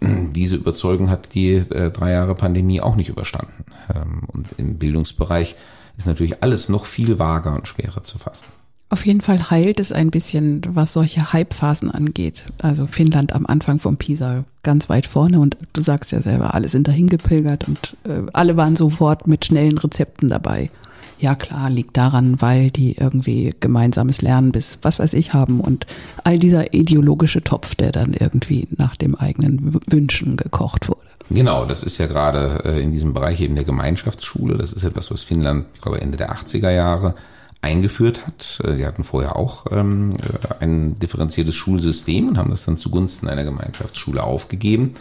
Diese 0.00 0.56
Überzeugung 0.56 1.10
hat 1.10 1.34
die 1.34 1.54
äh, 1.54 1.90
drei 1.90 2.12
Jahre 2.12 2.34
Pandemie 2.34 2.80
auch 2.80 2.96
nicht 2.96 3.08
überstanden. 3.10 3.64
Ähm, 3.94 4.22
und 4.28 4.48
im 4.56 4.78
Bildungsbereich 4.78 5.56
ist 5.98 6.06
natürlich 6.06 6.42
alles 6.42 6.68
noch 6.70 6.86
viel 6.86 7.18
vager 7.18 7.54
und 7.54 7.68
schwerer 7.68 8.02
zu 8.02 8.18
fassen. 8.18 8.46
Auf 8.90 9.04
jeden 9.04 9.20
Fall 9.20 9.50
heilt 9.50 9.80
es 9.80 9.92
ein 9.92 10.10
bisschen, 10.10 10.62
was 10.70 10.94
solche 10.94 11.34
Hype-Phasen 11.34 11.90
angeht. 11.90 12.44
Also 12.62 12.86
Finnland 12.86 13.34
am 13.34 13.44
Anfang 13.44 13.80
vom 13.80 13.98
Pisa 13.98 14.44
ganz 14.62 14.88
weit 14.88 15.04
vorne 15.04 15.40
und 15.40 15.58
du 15.74 15.82
sagst 15.82 16.10
ja 16.10 16.22
selber, 16.22 16.54
alle 16.54 16.70
sind 16.70 16.88
dahin 16.88 17.10
gepilgert 17.10 17.68
und 17.68 17.96
äh, 18.04 18.22
alle 18.32 18.56
waren 18.56 18.76
sofort 18.76 19.26
mit 19.26 19.44
schnellen 19.44 19.76
Rezepten 19.76 20.30
dabei. 20.30 20.70
Ja 21.18 21.34
klar, 21.34 21.68
liegt 21.68 21.96
daran, 21.96 22.40
weil 22.40 22.70
die 22.70 22.96
irgendwie 22.96 23.54
gemeinsames 23.60 24.22
Lernen 24.22 24.52
bis 24.52 24.78
was 24.82 24.98
weiß 24.98 25.14
ich 25.14 25.34
haben 25.34 25.60
und 25.60 25.86
all 26.24 26.38
dieser 26.38 26.74
ideologische 26.74 27.42
Topf, 27.42 27.74
der 27.74 27.92
dann 27.92 28.14
irgendwie 28.14 28.68
nach 28.76 28.96
dem 28.96 29.14
eigenen 29.14 29.80
Wünschen 29.88 30.36
gekocht 30.36 30.88
wurde. 30.88 31.00
Genau, 31.30 31.66
das 31.66 31.82
ist 31.82 31.98
ja 31.98 32.06
gerade 32.06 32.62
äh, 32.64 32.82
in 32.82 32.92
diesem 32.92 33.12
Bereich 33.12 33.40
eben 33.40 33.54
der 33.54 33.64
Gemeinschaftsschule. 33.64 34.56
Das 34.56 34.72
ist 34.72 34.84
etwas, 34.84 35.10
was 35.10 35.24
Finnland, 35.24 35.66
ich 35.74 35.82
glaube, 35.82 36.00
Ende 36.00 36.16
der 36.16 36.32
80er 36.32 36.70
Jahre 36.70 37.14
eingeführt 37.60 38.26
hat. 38.26 38.60
Äh, 38.64 38.76
die 38.76 38.86
hatten 38.86 39.04
vorher 39.04 39.36
auch 39.36 39.66
ähm, 39.70 40.12
äh, 40.12 40.64
ein 40.64 40.98
differenziertes 40.98 41.54
Schulsystem 41.54 42.28
und 42.28 42.38
haben 42.38 42.50
das 42.50 42.64
dann 42.64 42.76
zugunsten 42.76 43.28
einer 43.28 43.44
Gemeinschaftsschule 43.44 44.22
aufgegeben. 44.22 44.94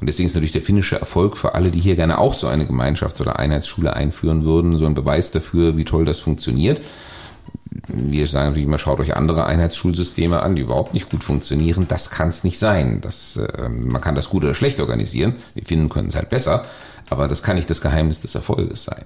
Und 0.00 0.08
deswegen 0.08 0.26
ist 0.26 0.34
natürlich 0.34 0.52
der 0.52 0.62
finnische 0.62 0.98
Erfolg 0.98 1.36
für 1.36 1.54
alle, 1.54 1.70
die 1.70 1.80
hier 1.80 1.96
gerne 1.96 2.18
auch 2.18 2.34
so 2.34 2.46
eine 2.46 2.64
Gemeinschafts- 2.64 3.20
oder 3.20 3.38
Einheitsschule 3.38 3.94
einführen 3.94 4.44
würden, 4.44 4.76
so 4.76 4.86
ein 4.86 4.94
Beweis 4.94 5.30
dafür, 5.30 5.76
wie 5.76 5.84
toll 5.84 6.04
das 6.04 6.20
funktioniert. 6.20 6.80
Wir 7.88 8.26
sagen 8.26 8.48
natürlich 8.48 8.66
immer, 8.66 8.78
schaut 8.78 9.00
euch 9.00 9.16
andere 9.16 9.46
Einheitsschulsysteme 9.46 10.42
an, 10.42 10.56
die 10.56 10.62
überhaupt 10.62 10.94
nicht 10.94 11.10
gut 11.10 11.22
funktionieren. 11.22 11.86
Das 11.88 12.10
kann 12.10 12.28
es 12.28 12.44
nicht 12.44 12.58
sein. 12.58 13.00
Das, 13.00 13.36
äh, 13.36 13.68
man 13.68 14.00
kann 14.00 14.14
das 14.14 14.30
gut 14.30 14.44
oder 14.44 14.54
schlecht 14.54 14.80
organisieren. 14.80 15.34
Die 15.54 15.64
Finnen 15.64 15.88
können 15.88 16.08
es 16.08 16.16
halt 16.16 16.30
besser, 16.30 16.64
aber 17.10 17.28
das 17.28 17.42
kann 17.42 17.56
nicht 17.56 17.70
das 17.70 17.80
Geheimnis 17.80 18.20
des 18.20 18.34
Erfolges 18.34 18.84
sein. 18.84 19.04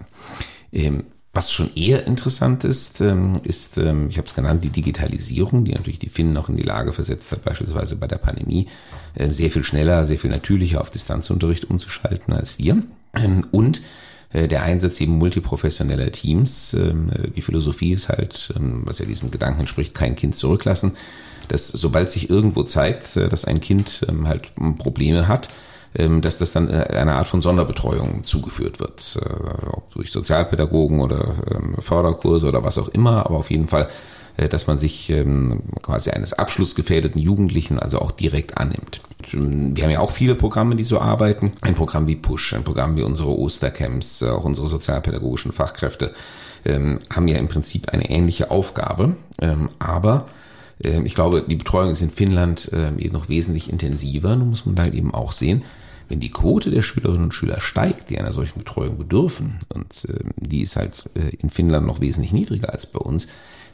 Ähm, 0.73 1.05
was 1.35 1.53
schon 1.53 1.75
eher 1.75 2.07
interessant 2.07 2.64
ist, 2.64 3.00
ähm, 3.00 3.35
ist, 3.43 3.76
ähm, 3.76 4.09
ich 4.09 4.19
habe 4.19 4.29
es 4.29 4.35
genannt, 4.35 4.64
die 4.64 4.71
Digitalisierung, 4.71 5.64
die 5.64 5.73
natürlich 5.73 5.99
die 5.99 6.09
Finnen 6.09 6.33
noch 6.33 6.49
in 6.49 6.57
die 6.57 6.62
Lage 6.62 6.93
versetzt 6.93 7.33
hat, 7.33 7.45
beispielsweise 7.45 7.97
bei 7.97 8.07
der 8.07 8.19
Pandemie, 8.19 8.69
ähm, 9.17 9.33
sehr 9.33 9.50
viel 9.50 9.64
schneller, 9.64 10.05
sehr 10.07 10.19
viel 10.19 10.31
natürlicher 10.31 10.81
auf 10.81 10.91
Distanzunterricht 10.91 11.69
umzuschalten 11.69 12.33
als 12.33 12.59
wir. 12.59 12.83
Und 13.50 13.83
äh, 14.33 14.49
der 14.49 14.62
Einsatz 14.62 15.00
eben 15.00 15.19
multiprofessioneller 15.19 16.11
Teams. 16.11 16.76
Die 17.37 17.43
Philosophie 17.43 17.93
ist 17.93 18.09
halt, 18.09 18.53
was 18.57 18.99
ja 18.99 19.07
diesem 19.07 19.31
Gedanken 19.31 19.61
entspricht, 19.61 19.95
kein 19.95 20.17
Kind 20.17 20.35
zurücklassen, 20.35 20.97
dass 21.49 21.69
sobald 21.69 22.11
sich 22.11 22.31
irgendwo 22.31 22.62
zeigt, 22.64 23.17
äh, 23.17 23.29
dass 23.29 23.45
ein 23.45 23.61
Kind 23.61 24.07
halt 24.25 24.53
Probleme 24.79 25.29
hat, 25.29 25.49
dass 25.95 26.39
das 26.39 26.53
dann 26.53 26.69
äh, 26.69 26.89
einer 26.97 27.15
Art 27.15 27.29
von 27.29 27.41
Sonderbetreuung 27.41 28.25
zugeführt 28.25 28.81
wird, 28.81 29.17
äh, 29.21 29.67
ob 29.71 29.93
durch 29.93 30.11
Sozialpädagogen 30.11 31.01
oder 31.01 31.37
ähm, 31.55 31.77
Förderkurse 31.79 32.49
oder 32.49 32.65
was 32.65 32.79
auch 32.79 32.89
immer, 32.89 33.25
aber 33.27 33.37
auf 33.37 33.51
jeden 33.51 33.69
Fall, 33.69 33.89
äh, 34.37 34.49
dass 34.49 34.67
man 34.67 34.81
sich 34.81 35.09
ähm, 35.11 35.61
quasi 35.83 36.11
eines 36.11 36.33
abschlussgefährdeten 36.33 37.23
Jugendlichen 37.23 37.79
also 37.79 38.01
auch 38.01 38.11
direkt 38.11 38.59
annimmt. 38.59 39.03
Wir 39.31 39.85
haben 39.85 39.91
ja 39.91 40.01
auch 40.01 40.11
viele 40.11 40.35
Programme, 40.35 40.75
die 40.75 40.83
so 40.83 41.01
arbeiten. 41.01 41.53
Ein 41.61 41.77
Programm 41.77 42.09
wie 42.09 42.17
Push, 42.17 42.55
ein 42.55 42.65
Programm 42.65 42.97
wie 42.97 43.03
unsere 43.03 43.39
Ostercamps, 43.39 44.23
auch 44.25 44.45
unsere 44.45 44.67
sozialpädagogischen 44.67 45.53
Fachkräfte 45.53 46.15
haben 46.67 47.29
ja 47.29 47.37
im 47.37 47.49
Prinzip 47.49 47.91
eine 47.91 48.09
ähnliche 48.09 48.51
Aufgabe, 48.51 49.17
aber 49.79 50.27
ich 50.79 51.15
glaube, 51.15 51.45
die 51.47 51.57
Betreuung 51.57 51.91
ist 51.91 52.01
in 52.01 52.11
Finnland 52.11 52.71
eben 52.73 53.13
noch 53.13 53.29
wesentlich 53.29 53.71
intensiver. 53.71 54.35
Nun 54.35 54.49
muss 54.49 54.65
man 54.65 54.81
halt 54.81 54.95
eben 54.95 55.13
auch 55.13 55.33
sehen, 55.33 55.63
wenn 56.08 56.20
die 56.20 56.30
Quote 56.30 56.70
der 56.70 56.82
Schülerinnen 56.82 57.25
und 57.25 57.34
Schüler 57.34 57.61
steigt, 57.61 58.11
die 58.11 58.18
einer 58.18 58.32
solchen 58.32 58.58
Betreuung 58.58 58.99
bedürfen, 58.99 59.58
und 59.75 60.06
äh, 60.08 60.25
die 60.37 60.62
ist 60.62 60.76
halt 60.76 61.04
äh, 61.14 61.34
in 61.37 61.50
Finnland 61.50 61.87
noch 61.87 62.00
wesentlich 62.00 62.32
niedriger 62.32 62.73
als 62.73 62.87
bei 62.87 63.00
uns, 63.00 63.28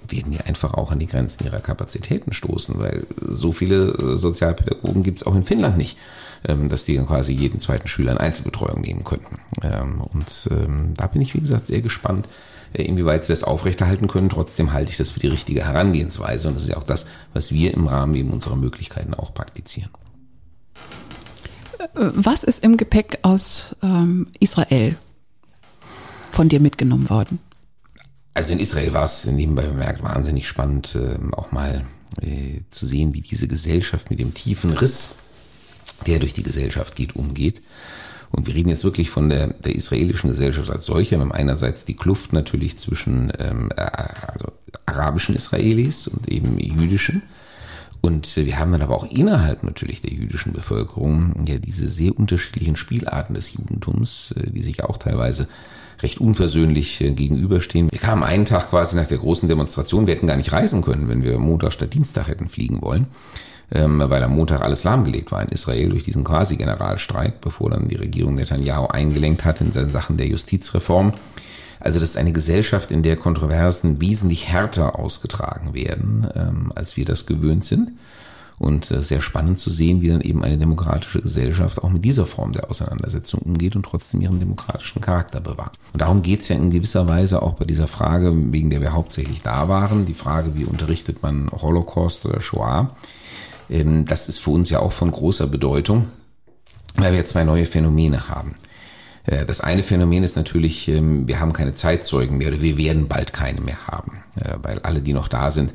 werden 0.08 0.32
die 0.32 0.40
einfach 0.40 0.74
auch 0.74 0.92
an 0.92 0.98
die 0.98 1.06
Grenzen 1.06 1.44
ihrer 1.44 1.60
Kapazitäten 1.60 2.32
stoßen, 2.32 2.78
weil 2.78 3.06
so 3.20 3.52
viele 3.52 3.92
äh, 3.92 4.16
Sozialpädagogen 4.16 5.02
gibt 5.02 5.20
es 5.20 5.26
auch 5.26 5.34
in 5.34 5.44
Finnland 5.44 5.76
nicht, 5.76 5.98
ähm, 6.46 6.68
dass 6.68 6.84
die 6.84 6.96
quasi 6.98 7.32
jeden 7.32 7.60
zweiten 7.60 7.88
Schüler 7.88 8.12
in 8.12 8.18
Einzelbetreuung 8.18 8.80
nehmen 8.80 9.04
könnten. 9.04 9.36
Ähm, 9.62 10.00
und 10.00 10.48
ähm, 10.50 10.94
da 10.96 11.06
bin 11.06 11.22
ich, 11.22 11.34
wie 11.34 11.40
gesagt, 11.40 11.66
sehr 11.66 11.82
gespannt, 11.82 12.28
äh, 12.72 12.82
inwieweit 12.82 13.24
sie 13.24 13.32
das 13.32 13.44
aufrechterhalten 13.44 14.06
können. 14.06 14.30
Trotzdem 14.30 14.72
halte 14.72 14.90
ich 14.90 14.96
das 14.96 15.10
für 15.10 15.20
die 15.20 15.28
richtige 15.28 15.66
Herangehensweise 15.66 16.48
und 16.48 16.54
das 16.54 16.64
ist 16.64 16.70
ja 16.70 16.76
auch 16.76 16.84
das, 16.84 17.06
was 17.34 17.52
wir 17.52 17.74
im 17.74 17.86
Rahmen 17.86 18.14
eben 18.14 18.30
unserer 18.30 18.56
Möglichkeiten 18.56 19.14
auch 19.14 19.34
praktizieren. 19.34 19.90
Was 21.94 22.44
ist 22.44 22.64
im 22.64 22.76
Gepäck 22.76 23.18
aus 23.22 23.76
ähm, 23.82 24.28
Israel 24.38 24.96
von 26.32 26.48
dir 26.48 26.60
mitgenommen 26.60 27.10
worden? 27.10 27.40
Also 28.34 28.52
in 28.52 28.60
Israel 28.60 28.92
war 28.92 29.04
es 29.04 29.26
nebenbei 29.26 29.62
bemerkt 29.62 30.02
wahnsinnig 30.02 30.46
spannend, 30.46 30.94
äh, 30.94 31.18
auch 31.34 31.50
mal 31.52 31.84
äh, 32.22 32.60
zu 32.70 32.86
sehen, 32.86 33.12
wie 33.14 33.20
diese 33.20 33.48
Gesellschaft 33.48 34.10
mit 34.10 34.20
dem 34.20 34.34
tiefen 34.34 34.70
Riss, 34.70 35.16
der 36.06 36.20
durch 36.20 36.32
die 36.32 36.44
Gesellschaft 36.44 36.94
geht, 36.94 37.16
umgeht. 37.16 37.60
Und 38.30 38.46
wir 38.46 38.54
reden 38.54 38.68
jetzt 38.68 38.84
wirklich 38.84 39.10
von 39.10 39.28
der, 39.28 39.48
der 39.48 39.74
israelischen 39.74 40.30
Gesellschaft 40.30 40.70
als 40.70 40.86
solcher. 40.86 41.16
Wir 41.16 41.22
haben 41.22 41.32
einerseits 41.32 41.84
die 41.84 41.96
Kluft 41.96 42.32
natürlich 42.32 42.78
zwischen 42.78 43.32
ähm, 43.38 43.70
äh, 43.76 43.80
also 43.82 44.52
arabischen 44.86 45.34
Israelis 45.34 46.06
und 46.06 46.28
eben 46.28 46.58
jüdischen. 46.58 47.22
Und 48.00 48.36
wir 48.36 48.58
haben 48.58 48.72
dann 48.72 48.82
aber 48.82 48.94
auch 48.94 49.10
innerhalb 49.10 49.62
natürlich 49.62 50.00
der 50.00 50.12
jüdischen 50.12 50.52
Bevölkerung 50.52 51.34
ja 51.46 51.58
diese 51.58 51.86
sehr 51.88 52.18
unterschiedlichen 52.18 52.76
Spielarten 52.76 53.34
des 53.34 53.52
Judentums, 53.52 54.34
die 54.36 54.62
sich 54.62 54.82
auch 54.84 54.96
teilweise 54.96 55.48
recht 56.02 56.18
unversöhnlich 56.18 56.98
gegenüberstehen. 56.98 57.90
Wir 57.92 57.98
kamen 57.98 58.22
einen 58.22 58.46
Tag 58.46 58.70
quasi 58.70 58.96
nach 58.96 59.06
der 59.06 59.18
großen 59.18 59.50
Demonstration, 59.50 60.06
wir 60.06 60.14
hätten 60.14 60.26
gar 60.26 60.38
nicht 60.38 60.52
reisen 60.52 60.80
können, 60.80 61.10
wenn 61.10 61.22
wir 61.22 61.38
Montag 61.38 61.74
statt 61.74 61.92
Dienstag 61.92 62.28
hätten 62.28 62.48
fliegen 62.48 62.80
wollen 62.80 63.06
ähm, 63.72 64.02
weil 64.04 64.22
am 64.22 64.34
Montag 64.34 64.62
alles 64.62 64.84
lahmgelegt 64.84 65.32
war 65.32 65.42
in 65.42 65.48
Israel 65.48 65.90
durch 65.90 66.04
diesen 66.04 66.24
Quasi-Generalstreik, 66.24 67.40
bevor 67.40 67.70
dann 67.70 67.88
die 67.88 67.96
Regierung 67.96 68.34
Netanyahu 68.34 68.86
eingelenkt 68.86 69.44
hat 69.44 69.60
in 69.60 69.72
Sachen 69.72 70.16
der 70.16 70.26
Justizreform. 70.26 71.12
Also 71.80 71.98
das 71.98 72.10
ist 72.10 72.16
eine 72.18 72.32
Gesellschaft, 72.32 72.90
in 72.90 73.02
der 73.02 73.16
Kontroversen 73.16 74.00
wesentlich 74.00 74.48
härter 74.48 74.98
ausgetragen 74.98 75.74
werden, 75.74 76.28
ähm, 76.34 76.72
als 76.74 76.96
wir 76.96 77.06
das 77.06 77.26
gewöhnt 77.26 77.64
sind. 77.64 77.92
Und 78.58 78.90
äh, 78.90 79.02
sehr 79.02 79.22
spannend 79.22 79.58
zu 79.58 79.70
sehen, 79.70 80.02
wie 80.02 80.08
dann 80.08 80.20
eben 80.20 80.44
eine 80.44 80.58
demokratische 80.58 81.22
Gesellschaft 81.22 81.82
auch 81.82 81.88
mit 81.88 82.04
dieser 82.04 82.26
Form 82.26 82.52
der 82.52 82.68
Auseinandersetzung 82.68 83.40
umgeht 83.40 83.74
und 83.74 83.84
trotzdem 83.84 84.20
ihren 84.20 84.38
demokratischen 84.38 85.00
Charakter 85.00 85.40
bewahrt. 85.40 85.78
Und 85.94 86.02
darum 86.02 86.20
geht's 86.20 86.48
ja 86.48 86.56
in 86.56 86.70
gewisser 86.70 87.08
Weise 87.08 87.40
auch 87.40 87.54
bei 87.54 87.64
dieser 87.64 87.88
Frage, 87.88 88.34
wegen 88.52 88.68
der 88.68 88.82
wir 88.82 88.92
hauptsächlich 88.92 89.40
da 89.40 89.70
waren, 89.70 90.04
die 90.04 90.12
Frage, 90.12 90.54
wie 90.56 90.66
unterrichtet 90.66 91.22
man 91.22 91.50
Holocaust 91.50 92.26
oder 92.26 92.42
Shoah. 92.42 92.94
Ähm, 93.70 94.04
das 94.04 94.28
ist 94.28 94.40
für 94.40 94.50
uns 94.50 94.68
ja 94.68 94.80
auch 94.80 94.92
von 94.92 95.10
großer 95.10 95.46
Bedeutung, 95.46 96.08
weil 96.96 97.14
wir 97.14 97.24
zwei 97.24 97.44
neue 97.44 97.64
Phänomene 97.64 98.28
haben. 98.28 98.56
Äh, 99.26 99.44
das 99.46 99.60
eine 99.60 99.82
Phänomen 99.82 100.24
ist 100.24 100.36
natürlich, 100.36 100.88
ähm, 100.88 101.28
wir 101.28 101.40
haben 101.40 101.52
keine 101.52 101.74
Zeitzeugen 101.74 102.38
mehr 102.38 102.48
oder 102.48 102.60
wir 102.60 102.78
werden 102.78 103.08
bald 103.08 103.32
keine 103.32 103.60
mehr 103.60 103.86
haben, 103.86 104.22
äh, 104.36 104.56
weil 104.62 104.78
alle, 104.80 105.02
die 105.02 105.12
noch 105.12 105.28
da 105.28 105.50
sind, 105.50 105.72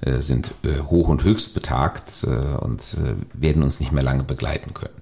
äh, 0.00 0.18
sind 0.18 0.52
hoch 0.88 1.08
und 1.08 1.24
höchst 1.24 1.54
betagt 1.54 2.24
und 2.60 2.80
werden 3.32 3.62
uns 3.62 3.80
nicht 3.80 3.90
mehr 3.90 4.04
lange 4.04 4.22
begleiten 4.22 4.72
können. 4.72 4.94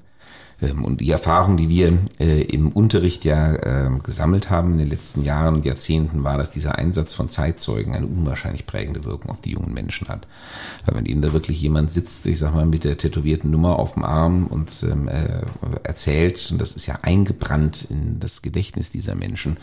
Ähm, 0.63 0.85
und 0.85 1.01
die 1.01 1.11
Erfahrung, 1.11 1.57
die 1.57 1.69
wir 1.69 1.99
äh, 2.19 2.43
im 2.43 2.73
Unterricht 2.73 3.25
ja 3.25 3.55
ähm, 3.63 4.03
gesammelt 4.03 4.51
haben 4.51 4.73
in 4.73 4.79
den 4.79 4.89
letzten 4.89 5.23
Jahren 5.23 5.57
und 5.57 5.65
Jahrzehnten, 5.65 6.25
war, 6.25 6.39
dass 6.39 6.51
dieser 6.51 6.77
Einsatz 6.77 7.15
von 7.15 7.29
Zeitzeugen 7.29 7.95
eine 7.95 8.07
unwahrscheinlich 8.07 8.67
prägende 8.67 9.05
Wirkung 9.05 9.31
auf 9.31 9.41
die 9.41 9.53
jungen 9.53 9.75
Menschen 9.75 10.09
hat. 10.09 10.27
Weil 10.85 10.97
wenn 10.97 11.07
ihnen 11.07 11.23
da 11.23 11.33
wirklich 11.33 11.61
jemand 11.61 11.93
sitzt, 11.93 12.27
ich 12.27 12.39
sag 12.39 12.55
mal, 12.55 12.67
mit 12.67 12.85
der 12.85 12.97
tätowierten 12.97 13.51
Nummer 13.51 13.79
auf 13.79 13.95
dem 13.95 14.05
Arm 14.05 14.47
und 14.47 14.71
ähm, 14.83 15.09
äh, 15.09 15.43
erzählt, 15.83 16.49
und 16.51 16.61
das 16.61 16.75
ist 16.75 16.87
ja 16.87 17.01
eingebrannt 17.03 17.87
in 17.91 18.19
das 18.21 18.43
Gedächtnis 18.43 18.91
dieser 18.91 19.15
Menschen, 19.15 19.59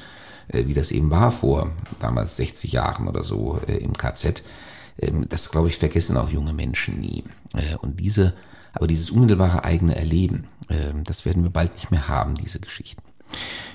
äh, 0.49 0.65
wie 0.67 0.73
das 0.73 0.91
eben 0.91 1.09
war 1.09 1.31
vor 1.31 1.71
damals 1.99 2.37
60 2.37 2.71
Jahren 2.71 3.07
oder 3.07 3.23
so 3.23 3.59
im 3.67 3.93
KZ, 3.93 4.43
das, 5.27 5.49
glaube 5.49 5.69
ich, 5.69 5.77
vergessen 5.77 6.17
auch 6.17 6.29
junge 6.29 6.53
Menschen 6.53 6.99
nie. 6.99 7.23
Und 7.81 7.99
diese 7.99 8.33
aber 8.73 8.87
dieses 8.87 9.11
unmittelbare 9.11 9.63
eigene 9.63 9.95
Erleben, 9.95 10.45
ähm, 10.69 11.03
das 11.03 11.25
werden 11.25 11.43
wir 11.43 11.51
bald 11.51 11.73
nicht 11.73 11.91
mehr 11.91 12.07
haben, 12.07 12.35
diese 12.35 12.59
Geschichten. 12.59 13.01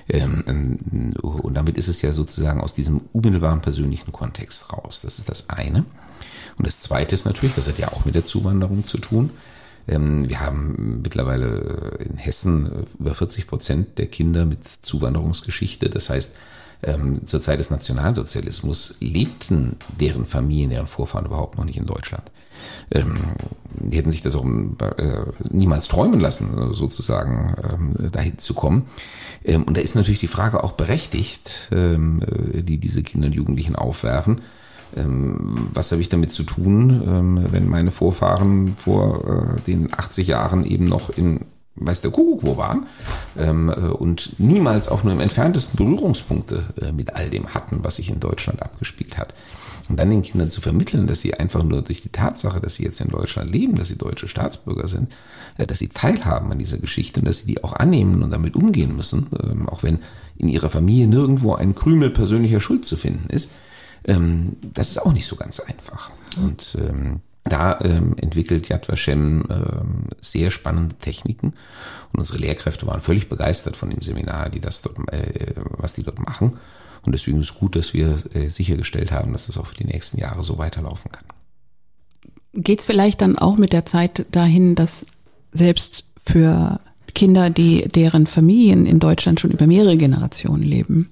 Ähm, 0.07 1.13
und 1.21 1.53
damit 1.53 1.77
ist 1.77 1.87
es 1.87 2.01
ja 2.01 2.11
sozusagen 2.11 2.61
aus 2.61 2.73
diesem 2.73 3.01
unmittelbaren 3.13 3.61
persönlichen 3.61 4.11
Kontext 4.11 4.71
raus. 4.71 5.01
Das 5.01 5.19
ist 5.19 5.29
das 5.29 5.49
eine. 5.49 5.85
Und 6.57 6.67
das 6.67 6.79
zweite 6.79 7.15
ist 7.15 7.25
natürlich, 7.25 7.55
das 7.55 7.67
hat 7.67 7.79
ja 7.79 7.89
auch 7.89 8.05
mit 8.05 8.15
der 8.15 8.25
Zuwanderung 8.25 8.85
zu 8.85 8.97
tun. 8.97 9.31
Ähm, 9.87 10.27
wir 10.27 10.41
haben 10.41 11.01
mittlerweile 11.01 11.97
in 11.99 12.17
Hessen 12.17 12.87
über 12.99 13.15
40 13.15 13.47
Prozent 13.47 13.97
der 13.97 14.07
Kinder 14.07 14.45
mit 14.45 14.67
Zuwanderungsgeschichte. 14.67 15.89
Das 15.89 16.09
heißt, 16.09 16.35
zur 17.25 17.41
Zeit 17.41 17.59
des 17.59 17.71
Nationalsozialismus 17.71 18.95
lebten 19.01 19.75
deren 19.99 20.25
Familien, 20.25 20.69
deren 20.69 20.87
Vorfahren 20.87 21.25
überhaupt 21.25 21.57
noch 21.57 21.65
nicht 21.65 21.75
in 21.75 21.85
Deutschland 21.85 22.23
ähm, 22.91 23.17
die 23.71 23.97
hätten 23.97 24.11
sich 24.11 24.21
das 24.21 24.35
auch 24.35 24.45
äh, 24.45 25.25
niemals 25.51 25.87
träumen 25.87 26.19
lassen, 26.19 26.73
sozusagen 26.73 27.55
ähm, 27.71 28.11
dahin 28.11 28.37
zu 28.37 28.53
kommen. 28.53 28.87
Ähm, 29.43 29.63
und 29.63 29.77
da 29.77 29.81
ist 29.81 29.95
natürlich 29.95 30.19
die 30.19 30.27
Frage 30.27 30.63
auch 30.63 30.73
berechtigt, 30.73 31.69
ähm, 31.71 32.21
äh, 32.21 32.61
die 32.61 32.77
diese 32.77 33.03
Kinder 33.03 33.27
und 33.27 33.33
Jugendlichen 33.33 33.75
aufwerfen. 33.75 34.41
Ähm, 34.95 35.69
was 35.73 35.91
habe 35.91 36.01
ich 36.01 36.09
damit 36.09 36.31
zu 36.31 36.43
tun, 36.43 37.03
ähm, 37.05 37.45
wenn 37.51 37.67
meine 37.67 37.91
Vorfahren 37.91 38.75
vor 38.77 39.57
äh, 39.57 39.61
den 39.61 39.93
80 39.93 40.27
Jahren 40.27 40.65
eben 40.65 40.85
noch 40.85 41.09
in 41.09 41.41
weiß 41.75 42.01
der 42.01 42.11
Kuckuck 42.11 42.43
wo 42.43 42.57
waren 42.57 42.87
ähm, 43.37 43.69
äh, 43.69 43.73
und 43.73 44.39
niemals 44.39 44.89
auch 44.89 45.03
nur 45.03 45.13
im 45.13 45.19
entferntesten 45.19 45.77
Berührungspunkte 45.77 46.65
äh, 46.81 46.91
mit 46.91 47.15
all 47.15 47.29
dem 47.29 47.53
hatten, 47.53 47.83
was 47.83 47.97
sich 47.97 48.09
in 48.09 48.19
Deutschland 48.19 48.61
abgespielt 48.61 49.17
hat. 49.17 49.33
Und 49.87 49.97
dann 49.97 50.11
den 50.11 50.21
Kindern 50.21 50.51
zu 50.51 50.61
vermitteln, 50.61 51.07
dass 51.07 51.21
sie 51.21 51.33
einfach 51.33 51.63
nur 51.63 51.81
durch 51.81 52.01
die 52.01 52.09
Tatsache, 52.09 52.59
dass 52.59 52.75
sie 52.75 52.83
jetzt 52.83 53.01
in 53.01 53.09
Deutschland 53.09 53.49
leben, 53.49 53.73
dass 53.73 53.87
sie 53.87 53.95
deutsche 53.95 54.27
Staatsbürger 54.27 54.87
sind, 54.87 55.11
äh, 55.57 55.65
dass 55.65 55.79
sie 55.79 55.87
teilhaben 55.87 56.51
an 56.51 56.59
dieser 56.59 56.77
Geschichte 56.77 57.21
und 57.21 57.27
dass 57.27 57.39
sie 57.39 57.47
die 57.47 57.63
auch 57.63 57.73
annehmen 57.73 58.21
und 58.21 58.31
damit 58.31 58.55
umgehen 58.55 58.95
müssen, 58.95 59.27
ähm, 59.41 59.67
auch 59.67 59.83
wenn 59.83 59.99
in 60.37 60.49
ihrer 60.49 60.69
Familie 60.69 61.07
nirgendwo 61.07 61.55
ein 61.55 61.75
Krümel 61.75 62.11
persönlicher 62.11 62.59
Schuld 62.59 62.85
zu 62.85 62.97
finden 62.97 63.29
ist, 63.29 63.51
ähm, 64.05 64.57
das 64.73 64.89
ist 64.89 65.01
auch 65.01 65.13
nicht 65.13 65.27
so 65.27 65.35
ganz 65.35 65.59
einfach. 65.59 66.11
Und 66.37 66.77
ähm, 66.79 67.21
da 67.43 67.79
ähm, 67.81 68.15
entwickelt 68.17 68.69
Yad 68.69 68.87
Vashem 68.87 69.43
ähm, 69.49 70.05
sehr 70.21 70.51
spannende 70.51 70.95
Techniken 70.95 71.53
und 72.13 72.19
unsere 72.19 72.39
Lehrkräfte 72.39 72.85
waren 72.87 73.01
völlig 73.01 73.29
begeistert 73.29 73.75
von 73.75 73.89
dem 73.89 74.01
Seminar, 74.01 74.49
die 74.49 74.59
das 74.59 74.81
dort, 74.81 74.97
äh, 75.11 75.53
was 75.55 75.93
die 75.93 76.03
dort 76.03 76.19
machen. 76.19 76.57
Und 77.05 77.13
deswegen 77.13 77.39
ist 77.39 77.51
es 77.51 77.55
gut, 77.55 77.75
dass 77.75 77.93
wir 77.93 78.17
äh, 78.33 78.49
sichergestellt 78.49 79.11
haben, 79.11 79.31
dass 79.31 79.45
das 79.45 79.57
auch 79.57 79.67
für 79.67 79.75
die 79.75 79.85
nächsten 79.85 80.19
Jahre 80.19 80.43
so 80.43 80.57
weiterlaufen 80.57 81.11
kann. 81.11 81.23
Geht 82.53 82.79
es 82.79 82.85
vielleicht 82.85 83.21
dann 83.21 83.37
auch 83.37 83.57
mit 83.57 83.73
der 83.73 83.85
Zeit 83.85 84.25
dahin, 84.31 84.75
dass 84.75 85.05
selbst 85.51 86.03
für 86.25 86.79
Kinder, 87.15 87.49
die 87.49 87.87
deren 87.87 88.27
Familien 88.27 88.85
in 88.85 88.99
Deutschland 88.99 89.39
schon 89.39 89.51
über 89.51 89.65
mehrere 89.65 89.97
Generationen 89.97 90.63
leben, 90.63 91.09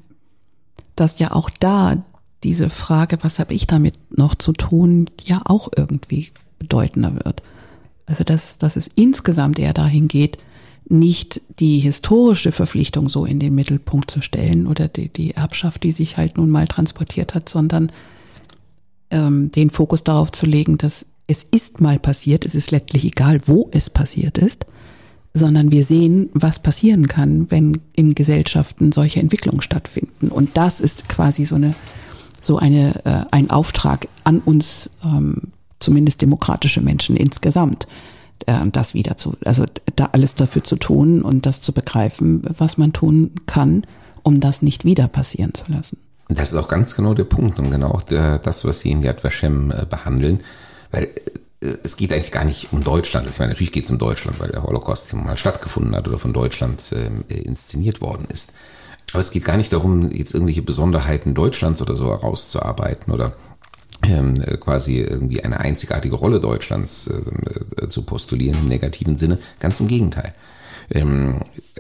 dass 0.95 1.19
ja 1.19 1.31
auch 1.31 1.49
da 1.49 2.03
diese 2.47 2.69
Frage, 2.69 3.17
was 3.23 3.39
habe 3.39 3.53
ich 3.53 3.67
damit 3.67 3.95
noch 4.09 4.33
zu 4.33 4.53
tun, 4.53 5.09
ja 5.21 5.41
auch 5.43 5.67
irgendwie 5.75 6.29
bedeutender 6.59 7.13
wird. 7.13 7.43
Also 8.05 8.23
dass, 8.23 8.57
dass 8.57 8.77
es 8.77 8.89
insgesamt 8.95 9.59
eher 9.59 9.73
dahin 9.73 10.07
geht, 10.07 10.37
nicht 10.87 11.41
die 11.59 11.79
historische 11.79 12.53
Verpflichtung 12.53 13.09
so 13.09 13.25
in 13.25 13.41
den 13.41 13.53
Mittelpunkt 13.53 14.09
zu 14.09 14.21
stellen 14.21 14.65
oder 14.65 14.87
die, 14.87 15.09
die 15.09 15.31
Erbschaft, 15.31 15.83
die 15.83 15.91
sich 15.91 16.15
halt 16.15 16.37
nun 16.37 16.49
mal 16.49 16.69
transportiert 16.69 17.35
hat, 17.35 17.49
sondern 17.49 17.91
ähm, 19.11 19.51
den 19.51 19.69
Fokus 19.69 20.05
darauf 20.05 20.31
zu 20.31 20.45
legen, 20.45 20.77
dass 20.77 21.05
es 21.27 21.43
ist 21.43 21.81
mal 21.81 21.99
passiert, 21.99 22.45
es 22.45 22.55
ist 22.55 22.71
letztlich 22.71 23.03
egal, 23.03 23.41
wo 23.45 23.67
es 23.73 23.89
passiert 23.89 24.37
ist, 24.37 24.65
sondern 25.33 25.69
wir 25.69 25.83
sehen, 25.83 26.29
was 26.33 26.59
passieren 26.59 27.07
kann, 27.07 27.51
wenn 27.51 27.81
in 27.91 28.15
Gesellschaften 28.15 28.93
solche 28.93 29.19
Entwicklungen 29.19 29.61
stattfinden. 29.61 30.29
Und 30.29 30.55
das 30.55 30.79
ist 30.79 31.09
quasi 31.09 31.43
so 31.43 31.55
eine 31.55 31.75
so 32.41 32.57
eine 32.57 33.05
äh, 33.05 33.25
ein 33.31 33.49
Auftrag 33.49 34.07
an 34.23 34.39
uns, 34.39 34.89
ähm, 35.03 35.53
zumindest 35.79 36.21
demokratische 36.21 36.81
Menschen 36.81 37.15
insgesamt 37.15 37.87
äh, 38.45 38.65
das 38.71 38.93
wieder 38.93 39.17
zu, 39.17 39.35
also 39.45 39.65
da 39.95 40.09
alles 40.11 40.35
dafür 40.35 40.63
zu 40.63 40.75
tun 40.75 41.21
und 41.21 41.45
das 41.45 41.61
zu 41.61 41.73
begreifen, 41.73 42.43
was 42.57 42.77
man 42.77 42.93
tun 42.93 43.31
kann, 43.45 43.85
um 44.23 44.39
das 44.39 44.61
nicht 44.61 44.85
wieder 44.85 45.07
passieren 45.07 45.53
zu 45.53 45.71
lassen. 45.71 45.97
Das 46.29 46.51
ist 46.51 46.57
auch 46.57 46.67
ganz 46.67 46.95
genau 46.95 47.13
der 47.13 47.23
Punkt 47.23 47.57
und 47.59 47.71
genau 47.71 48.01
der, 48.09 48.37
das, 48.39 48.65
was 48.65 48.81
Sie 48.81 48.91
in 48.91 49.01
Yad 49.01 49.23
Vashem 49.23 49.71
äh, 49.71 49.85
behandeln, 49.85 50.41
weil 50.91 51.05
äh, 51.61 51.73
es 51.83 51.95
geht 51.97 52.11
eigentlich 52.11 52.31
gar 52.31 52.43
nicht 52.43 52.69
um 52.71 52.83
Deutschland. 52.83 53.27
Ich 53.29 53.39
meine, 53.39 53.51
natürlich 53.51 53.71
geht 53.71 53.85
es 53.85 53.91
um 53.91 53.97
Deutschland, 53.97 54.39
weil 54.39 54.49
der 54.49 54.63
Holocaust 54.63 55.13
mal 55.13 55.37
stattgefunden 55.37 55.95
hat 55.95 56.07
oder 56.07 56.17
von 56.17 56.33
Deutschland 56.33 56.81
äh, 56.91 57.33
inszeniert 57.33 58.01
worden 58.01 58.27
ist. 58.29 58.53
Aber 59.13 59.21
es 59.21 59.31
geht 59.31 59.45
gar 59.45 59.57
nicht 59.57 59.71
darum, 59.71 60.11
jetzt 60.11 60.33
irgendwelche 60.33 60.61
Besonderheiten 60.61 61.33
Deutschlands 61.33 61.81
oder 61.81 61.95
so 61.95 62.07
herauszuarbeiten 62.07 63.13
oder 63.13 63.33
ähm, 64.05 64.35
quasi 64.59 64.99
irgendwie 64.99 65.43
eine 65.43 65.59
einzigartige 65.59 66.15
Rolle 66.15 66.39
Deutschlands 66.39 67.09
äh, 67.09 67.87
zu 67.87 68.03
postulieren 68.03 68.59
im 68.61 68.67
negativen 68.67 69.17
Sinne. 69.17 69.39
Ganz 69.59 69.79
im 69.79 69.87
Gegenteil. 69.87 70.33
Ähm, 70.91 71.39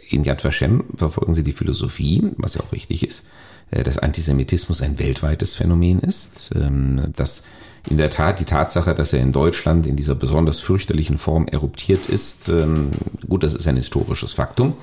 in 0.09 0.23
Yad 0.23 0.43
Vashem 0.43 0.85
verfolgen 0.95 1.33
sie 1.33 1.43
die 1.43 1.53
Philosophie, 1.53 2.31
was 2.37 2.55
ja 2.55 2.61
auch 2.61 2.71
richtig 2.71 3.05
ist, 3.05 3.27
äh, 3.71 3.83
dass 3.83 3.97
Antisemitismus 3.97 4.81
ein 4.81 4.99
weltweites 4.99 5.55
Phänomen 5.55 5.99
ist, 5.99 6.51
ähm, 6.55 7.13
dass 7.15 7.43
in 7.89 7.97
der 7.97 8.09
Tat 8.09 8.39
die 8.39 8.45
Tatsache, 8.45 8.95
dass 8.95 9.13
er 9.13 9.21
in 9.21 9.31
Deutschland 9.31 9.87
in 9.87 9.95
dieser 9.95 10.15
besonders 10.15 10.59
fürchterlichen 10.59 11.17
Form 11.17 11.47
eruptiert 11.47 12.07
ist, 12.07 12.49
ähm, 12.49 12.91
gut, 13.29 13.43
das 13.43 13.53
ist 13.53 13.67
ein 13.67 13.77
historisches 13.77 14.33
Faktum, 14.33 14.75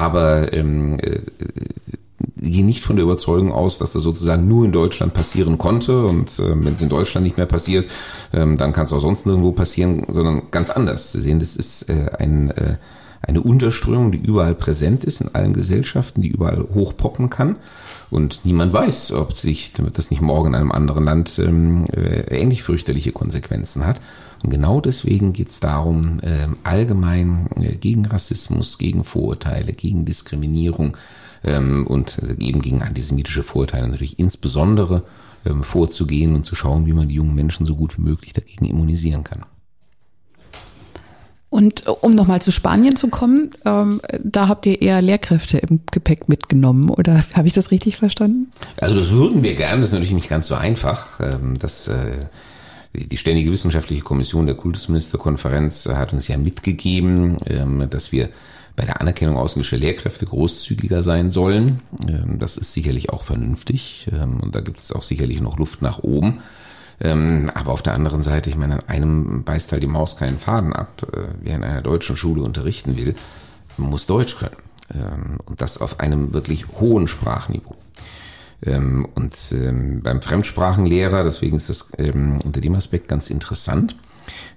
aber 0.00 0.52
ähm, 0.52 0.98
äh, 1.00 1.20
gehen 2.36 2.66
nicht 2.66 2.84
von 2.84 2.96
der 2.96 3.04
Überzeugung 3.04 3.52
aus, 3.52 3.78
dass 3.78 3.92
das 3.92 4.02
sozusagen 4.02 4.48
nur 4.48 4.64
in 4.64 4.72
Deutschland 4.72 5.14
passieren 5.14 5.58
konnte 5.58 6.06
und 6.06 6.38
äh, 6.38 6.64
wenn 6.64 6.74
es 6.74 6.82
in 6.82 6.88
Deutschland 6.88 7.24
nicht 7.24 7.36
mehr 7.36 7.46
passiert, 7.46 7.88
ähm, 8.32 8.56
dann 8.56 8.72
kann 8.72 8.86
es 8.86 8.92
auch 8.92 9.00
sonst 9.00 9.26
nirgendwo 9.26 9.52
passieren, 9.52 10.06
sondern 10.08 10.50
ganz 10.50 10.70
anders. 10.70 11.12
Sie 11.12 11.20
sehen, 11.20 11.40
das 11.40 11.56
ist 11.56 11.88
äh, 11.88 12.10
ein, 12.18 12.50
äh, 12.50 12.76
eine 13.22 13.40
Unterströmung, 13.40 14.12
die 14.12 14.18
überall 14.18 14.54
präsent 14.54 15.04
ist, 15.04 15.20
in 15.20 15.34
allen 15.34 15.52
Gesellschaften, 15.52 16.22
die 16.22 16.28
überall 16.28 16.66
hochpoppen 16.74 17.30
kann. 17.30 17.56
Und 18.10 18.40
niemand 18.44 18.72
weiß, 18.72 19.12
ob 19.12 19.36
sich 19.36 19.72
das 19.92 20.10
nicht 20.10 20.22
morgen 20.22 20.48
in 20.48 20.54
einem 20.54 20.72
anderen 20.72 21.04
Land 21.04 21.38
ähm, 21.38 21.84
äh, 21.92 22.22
ähnlich 22.34 22.62
fürchterliche 22.62 23.12
Konsequenzen 23.12 23.86
hat. 23.86 24.00
Und 24.42 24.50
genau 24.50 24.80
deswegen 24.80 25.32
geht 25.32 25.48
es 25.48 25.60
darum, 25.60 26.18
äh, 26.22 26.48
allgemein 26.62 27.48
äh, 27.56 27.76
gegen 27.76 28.06
Rassismus, 28.06 28.78
gegen 28.78 29.04
Vorurteile, 29.04 29.72
gegen 29.72 30.04
Diskriminierung 30.04 30.96
ähm, 31.44 31.86
und 31.86 32.18
äh, 32.18 32.42
eben 32.42 32.62
gegen 32.62 32.82
antisemitische 32.82 33.42
Vorurteile 33.42 33.88
natürlich 33.88 34.18
insbesondere 34.18 35.02
ähm, 35.44 35.62
vorzugehen 35.62 36.34
und 36.34 36.46
zu 36.46 36.54
schauen, 36.54 36.86
wie 36.86 36.92
man 36.92 37.08
die 37.08 37.16
jungen 37.16 37.34
Menschen 37.34 37.66
so 37.66 37.76
gut 37.76 37.98
wie 37.98 38.02
möglich 38.02 38.32
dagegen 38.32 38.64
immunisieren 38.64 39.24
kann. 39.24 39.44
Und 41.50 41.86
äh, 41.86 41.90
um 41.90 42.14
nochmal 42.14 42.42
zu 42.42 42.50
Spanien 42.50 42.96
zu 42.96 43.08
kommen, 43.08 43.50
ähm, 43.64 44.00
da 44.22 44.48
habt 44.48 44.66
ihr 44.66 44.82
eher 44.82 45.00
Lehrkräfte 45.00 45.58
im 45.58 45.80
Gepäck 45.90 46.28
mitgenommen, 46.28 46.90
oder 46.90 47.24
habe 47.34 47.48
ich 47.48 47.54
das 47.54 47.70
richtig 47.70 47.96
verstanden? 47.96 48.52
Also 48.80 48.98
das 48.98 49.10
würden 49.10 49.42
wir 49.42 49.54
gerne, 49.54 49.80
das 49.80 49.90
ist 49.90 49.94
natürlich 49.94 50.14
nicht 50.14 50.28
ganz 50.28 50.48
so 50.48 50.54
einfach. 50.54 51.20
Ähm, 51.20 51.58
das, 51.58 51.88
äh, 51.88 52.12
die 52.94 53.16
Ständige 53.16 53.50
Wissenschaftliche 53.50 54.02
Kommission 54.02 54.46
der 54.46 54.56
Kultusministerkonferenz 54.56 55.86
hat 55.86 56.12
uns 56.12 56.28
ja 56.28 56.36
mitgegeben, 56.36 57.36
ähm, 57.46 57.86
dass 57.90 58.12
wir 58.12 58.28
bei 58.76 58.84
der 58.84 59.00
Anerkennung 59.00 59.36
ausländischer 59.36 59.76
Lehrkräfte 59.76 60.24
großzügiger 60.24 61.02
sein 61.02 61.30
sollen. 61.30 61.80
Ähm, 62.08 62.38
das 62.38 62.56
ist 62.56 62.72
sicherlich 62.72 63.10
auch 63.10 63.24
vernünftig 63.24 64.08
ähm, 64.12 64.40
und 64.40 64.54
da 64.54 64.60
gibt 64.60 64.80
es 64.80 64.92
auch 64.92 65.02
sicherlich 65.02 65.40
noch 65.40 65.58
Luft 65.58 65.82
nach 65.82 65.98
oben. 65.98 66.40
Ähm, 67.00 67.50
aber 67.54 67.72
auf 67.72 67.82
der 67.82 67.94
anderen 67.94 68.22
Seite, 68.22 68.50
ich 68.50 68.56
meine, 68.56 68.74
an 68.74 68.88
einem 68.88 69.44
beißt 69.44 69.72
halt 69.72 69.82
die 69.82 69.88
Maus 69.88 70.16
keinen 70.16 70.38
Faden 70.38 70.72
ab. 70.72 71.06
Äh, 71.12 71.28
wer 71.40 71.56
in 71.56 71.64
einer 71.64 71.82
deutschen 71.82 72.16
Schule 72.16 72.42
unterrichten 72.42 72.96
will, 72.96 73.14
muss 73.76 74.06
Deutsch 74.06 74.38
können. 74.38 74.56
Ähm, 74.92 75.38
und 75.44 75.60
das 75.60 75.78
auf 75.78 76.00
einem 76.00 76.32
wirklich 76.32 76.66
hohen 76.80 77.06
Sprachniveau. 77.06 77.76
Ähm, 78.64 79.06
und 79.14 79.36
ähm, 79.52 80.02
beim 80.02 80.20
Fremdsprachenlehrer, 80.20 81.22
deswegen 81.22 81.56
ist 81.56 81.68
das 81.68 81.86
ähm, 81.98 82.38
unter 82.44 82.60
dem 82.60 82.74
Aspekt 82.74 83.06
ganz 83.06 83.30
interessant, 83.30 83.96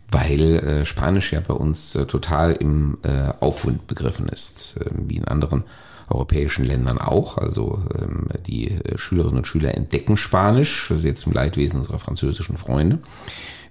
weil 0.10 0.42
äh, 0.42 0.86
Spanisch 0.86 1.34
ja 1.34 1.40
bei 1.40 1.54
uns 1.54 1.96
äh, 1.96 2.06
total 2.06 2.54
im 2.54 2.98
äh, 3.04 3.32
Aufwind 3.40 3.86
begriffen 3.86 4.28
ist, 4.28 4.78
äh, 4.78 4.90
wie 4.96 5.18
in 5.18 5.26
anderen 5.26 5.64
europäischen 6.12 6.66
Ländern 6.66 6.98
auch. 6.98 7.38
Also 7.38 7.80
ähm, 8.00 8.28
die 8.46 8.70
äh, 8.72 8.98
Schülerinnen 8.98 9.38
und 9.38 9.48
Schüler 9.48 9.76
entdecken 9.76 10.18
Spanisch, 10.18 10.88
das 10.90 11.00
ist 11.00 11.06
jetzt 11.06 11.22
zum 11.22 11.34
Leidwesen 11.34 11.80
unserer 11.80 12.00
französischen 12.00 12.58
Freunde. 12.58 13.00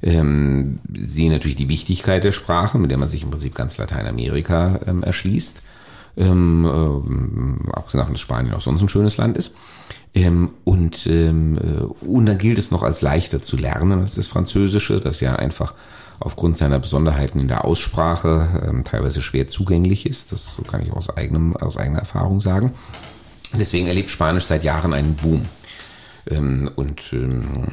Ähm, 0.03 0.79
sehen 0.95 1.33
natürlich 1.33 1.57
die 1.57 1.69
Wichtigkeit 1.69 2.25
der 2.25 2.33
Sprache, 2.33 2.79
mit 2.79 2.91
der 2.91 2.99
man 2.99 3.11
sich 3.11 3.23
im 3.23 3.31
Prinzip 3.31 3.55
ganz 3.55 3.77
Lateinamerika 3.77 4.81
ähm, 4.87 5.03
erschließt. 5.03 5.63
Ähm, 6.17 6.65
äh, 6.65 7.71
abgesehen 7.73 7.99
davon, 7.99 8.15
dass 8.15 8.21
Spanien 8.21 8.55
auch 8.55 8.61
sonst 8.61 8.83
ein 8.83 8.89
schönes 8.89 9.17
Land 9.17 9.37
ist. 9.37 9.53
Ähm, 10.15 10.51
und, 10.65 11.07
ähm, 11.07 11.59
äh, 11.59 12.05
und 12.05 12.27
dann 12.27 12.39
gilt 12.39 12.59
es 12.59 12.71
noch 12.71 12.83
als 12.83 13.03
leichter 13.03 13.43
zu 13.43 13.57
lernen 13.57 14.01
als 14.01 14.17
das 14.17 14.27
Französische, 14.27 15.01
das 15.01 15.21
ja 15.21 15.37
einfach 15.37 15.75
aufgrund 16.21 16.59
seiner 16.59 16.79
Besonderheiten 16.79 17.41
in 17.41 17.49
der 17.49 17.65
Aussprache 17.65 18.63
ähm, 18.69 18.85
teilweise 18.85 19.23
schwer 19.23 19.49
zugänglich 19.49 20.07
ist. 20.07 20.33
Das 20.33 20.55
so 20.55 20.63
kann 20.63 20.83
ich 20.83 20.93
aus, 20.93 21.17
eigenem, 21.17 21.57
aus 21.57 21.79
eigener 21.79 22.01
Erfahrung 22.01 22.41
sagen. 22.41 22.75
Deswegen 23.55 23.87
erlebt 23.87 24.11
Spanisch 24.11 24.45
seit 24.45 24.63
Jahren 24.63 24.93
einen 24.93 25.15
Boom. 25.15 25.47
Ähm, 26.31 26.71
und 26.77 27.01
ähm, 27.13 27.69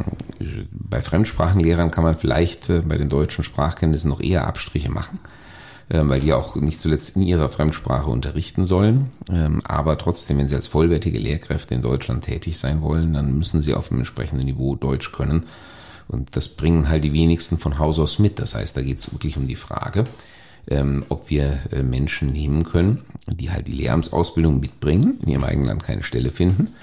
bei 0.72 1.02
Fremdsprachenlehrern 1.02 1.92
kann 1.92 2.06
man 2.06 2.18
vielleicht 2.18 2.70
äh, 2.70 2.80
bei 2.80 2.98
den 2.98 3.10
deutschen 3.10 3.44
Sprachkenntnissen 3.44 4.10
noch 4.10 4.22
eher 4.22 4.48
Abstriche 4.48 4.90
machen, 4.90 5.20
äh, 5.90 6.00
weil 6.04 6.22
die 6.22 6.32
auch 6.32 6.56
nicht 6.56 6.80
zuletzt 6.80 7.18
in 7.18 7.24
ihrer 7.24 7.50
Fremdsprache 7.50 8.10
unterrichten 8.10 8.66
sollen. 8.66 9.12
Ähm, 9.30 9.62
aber 9.66 9.98
trotzdem, 9.98 10.38
wenn 10.38 10.48
sie 10.48 10.56
als 10.56 10.68
vollwertige 10.68 11.20
Lehrkräfte 11.20 11.76
in 11.76 11.82
Deutschland 11.82 12.24
tätig 12.24 12.58
sein 12.58 12.82
wollen, 12.82 13.14
dann 13.14 13.38
müssen 13.38 13.62
sie 13.62 13.74
auf 13.74 13.92
einem 13.92 14.00
entsprechenden 14.00 14.46
Niveau 14.46 14.76
Deutsch 14.76 15.12
können 15.12 15.46
und 16.08 16.36
das 16.36 16.48
bringen 16.48 16.90
halt 16.90 17.04
die 17.04 17.14
wenigsten 17.14 17.58
von 17.58 17.80
Haus 17.80 18.00
aus 18.00 18.20
mit. 18.20 18.40
Das 18.40 18.56
heißt, 18.56 18.76
da 18.78 18.82
geht 18.82 19.00
es 19.00 19.12
wirklich 19.12 19.38
um 19.38 19.48
die 19.48 19.56
Frage, 19.56 20.06
ähm, 20.70 21.06
ob 21.10 21.30
wir 21.30 21.60
äh, 21.72 21.84
Menschen 21.84 22.32
nehmen 22.32 22.64
können, 22.64 23.04
die 23.28 23.52
halt 23.52 23.68
die 23.68 23.74
Lehramtsausbildung 23.74 24.60
mitbringen, 24.60 25.20
in 25.22 25.30
ihrem 25.30 25.44
eigenen 25.44 25.68
Land 25.68 25.84
keine 25.84 26.04
Stelle 26.04 26.30
finden, 26.30 26.74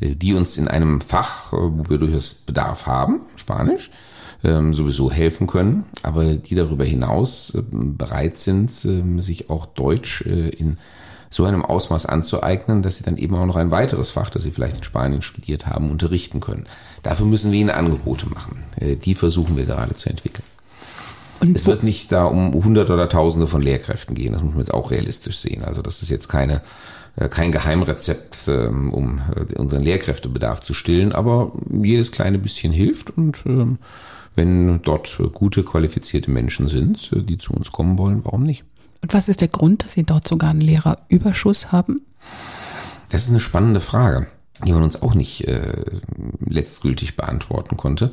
äh, 0.00 0.14
die 0.14 0.34
uns 0.34 0.56
in 0.56 0.68
einem 0.68 1.00
Fach, 1.00 1.52
äh, 1.52 1.56
wo 1.56 1.88
wir 1.88 1.98
durchaus 1.98 2.34
Bedarf 2.34 2.86
haben, 2.86 3.20
Spanisch, 3.36 3.90
ähm, 4.44 4.72
sowieso 4.72 5.10
helfen 5.10 5.46
können, 5.46 5.84
aber 6.02 6.36
die 6.36 6.54
darüber 6.54 6.84
hinaus 6.84 7.54
äh, 7.54 7.62
bereit 7.70 8.38
sind, 8.38 8.70
ähm, 8.84 9.20
sich 9.20 9.50
auch 9.50 9.66
Deutsch 9.66 10.22
äh, 10.22 10.48
in 10.50 10.78
so 11.30 11.44
einem 11.44 11.64
Ausmaß 11.64 12.06
anzueignen, 12.06 12.82
dass 12.82 12.98
sie 12.98 13.04
dann 13.04 13.16
eben 13.16 13.34
auch 13.34 13.46
noch 13.46 13.56
ein 13.56 13.70
weiteres 13.70 14.10
Fach, 14.10 14.30
das 14.30 14.42
sie 14.42 14.50
vielleicht 14.50 14.78
in 14.78 14.82
Spanien 14.82 15.22
studiert 15.22 15.66
haben, 15.66 15.90
unterrichten 15.90 16.40
können. 16.40 16.66
Dafür 17.02 17.26
müssen 17.26 17.52
wir 17.52 17.60
ihnen 17.60 17.70
Angebote 17.70 18.28
machen. 18.28 18.64
Äh, 18.76 18.96
die 18.96 19.14
versuchen 19.14 19.56
wir 19.56 19.66
gerade 19.66 19.94
zu 19.94 20.08
entwickeln. 20.08 20.44
Und 21.40 21.56
es 21.56 21.66
wird 21.66 21.84
nicht 21.84 22.10
da 22.10 22.24
um 22.24 22.52
hunderte 22.52 22.92
oder 22.92 23.08
tausende 23.08 23.46
von 23.46 23.62
Lehrkräften 23.62 24.14
gehen, 24.14 24.32
das 24.32 24.42
muss 24.42 24.52
man 24.52 24.60
jetzt 24.60 24.74
auch 24.74 24.90
realistisch 24.90 25.38
sehen. 25.38 25.62
Also 25.62 25.82
das 25.82 26.02
ist 26.02 26.10
jetzt 26.10 26.28
keine, 26.28 26.62
äh, 27.16 27.28
kein 27.28 27.52
Geheimrezept, 27.52 28.48
ähm, 28.48 28.92
um 28.92 29.20
äh, 29.36 29.54
unseren 29.54 29.82
Lehrkräftebedarf 29.82 30.60
zu 30.60 30.74
stillen, 30.74 31.12
aber 31.12 31.52
jedes 31.70 32.10
kleine 32.10 32.38
bisschen 32.38 32.72
hilft 32.72 33.16
und 33.16 33.44
ähm, 33.46 33.78
wenn 34.34 34.82
dort 34.82 35.18
gute, 35.32 35.64
qualifizierte 35.64 36.30
Menschen 36.30 36.68
sind, 36.68 37.10
die 37.12 37.38
zu 37.38 37.52
uns 37.54 37.72
kommen 37.72 37.98
wollen, 37.98 38.24
warum 38.24 38.44
nicht? 38.44 38.64
Und 39.02 39.14
was 39.14 39.28
ist 39.28 39.40
der 39.40 39.48
Grund, 39.48 39.84
dass 39.84 39.92
Sie 39.92 40.04
dort 40.04 40.26
sogar 40.26 40.50
einen 40.50 40.60
Lehrerüberschuss 40.60 41.72
haben? 41.72 42.02
Das 43.08 43.24
ist 43.24 43.30
eine 43.30 43.40
spannende 43.40 43.80
Frage, 43.80 44.26
die 44.66 44.72
man 44.72 44.82
uns 44.82 45.00
auch 45.00 45.14
nicht 45.14 45.46
äh, 45.46 45.84
letztgültig 46.44 47.16
beantworten 47.16 47.76
konnte, 47.76 48.10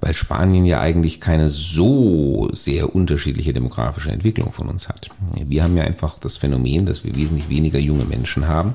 weil 0.00 0.14
Spanien 0.14 0.64
ja 0.64 0.80
eigentlich 0.80 1.20
keine 1.20 1.48
so 1.48 2.48
sehr 2.52 2.94
unterschiedliche 2.94 3.52
demografische 3.52 4.10
Entwicklung 4.10 4.52
von 4.52 4.68
uns 4.68 4.88
hat. 4.88 5.10
Wir 5.46 5.62
haben 5.62 5.76
ja 5.76 5.84
einfach 5.84 6.18
das 6.18 6.36
Phänomen, 6.36 6.86
dass 6.86 7.04
wir 7.04 7.16
wesentlich 7.16 7.48
weniger 7.48 7.78
junge 7.78 8.04
Menschen 8.04 8.48
haben 8.48 8.74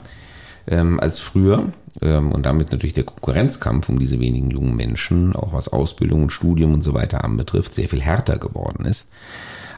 ähm, 0.68 1.00
als 1.00 1.20
früher 1.20 1.72
ähm, 2.02 2.32
und 2.32 2.46
damit 2.46 2.72
natürlich 2.72 2.94
der 2.94 3.04
Konkurrenzkampf 3.04 3.90
um 3.90 4.00
diese 4.00 4.20
wenigen 4.20 4.50
jungen 4.50 4.76
Menschen, 4.76 5.36
auch 5.36 5.54
was 5.54 5.70
Ausbildung 5.70 6.24
und 6.24 6.32
Studium 6.32 6.74
und 6.74 6.82
so 6.82 6.94
weiter 6.94 7.24
anbetrifft, 7.24 7.74
sehr 7.74 7.90
viel 7.90 8.02
härter 8.02 8.38
geworden 8.38 8.86
ist. 8.86 9.10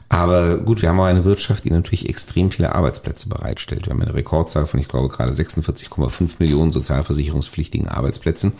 Aber 0.08 0.58
gut, 0.58 0.82
wir 0.82 0.88
haben 0.88 1.00
auch 1.00 1.04
eine 1.04 1.24
Wirtschaft, 1.24 1.64
die 1.64 1.70
natürlich 1.70 2.08
extrem 2.08 2.50
viele 2.50 2.74
Arbeitsplätze 2.74 3.28
bereitstellt. 3.28 3.86
Wir 3.86 3.92
haben 3.92 4.02
eine 4.02 4.14
Rekordzahl 4.14 4.66
von, 4.66 4.78
ich 4.78 4.88
glaube, 4.88 5.08
gerade 5.08 5.32
46,5 5.32 6.36
Millionen 6.38 6.70
sozialversicherungspflichtigen 6.70 7.88
Arbeitsplätzen. 7.88 8.52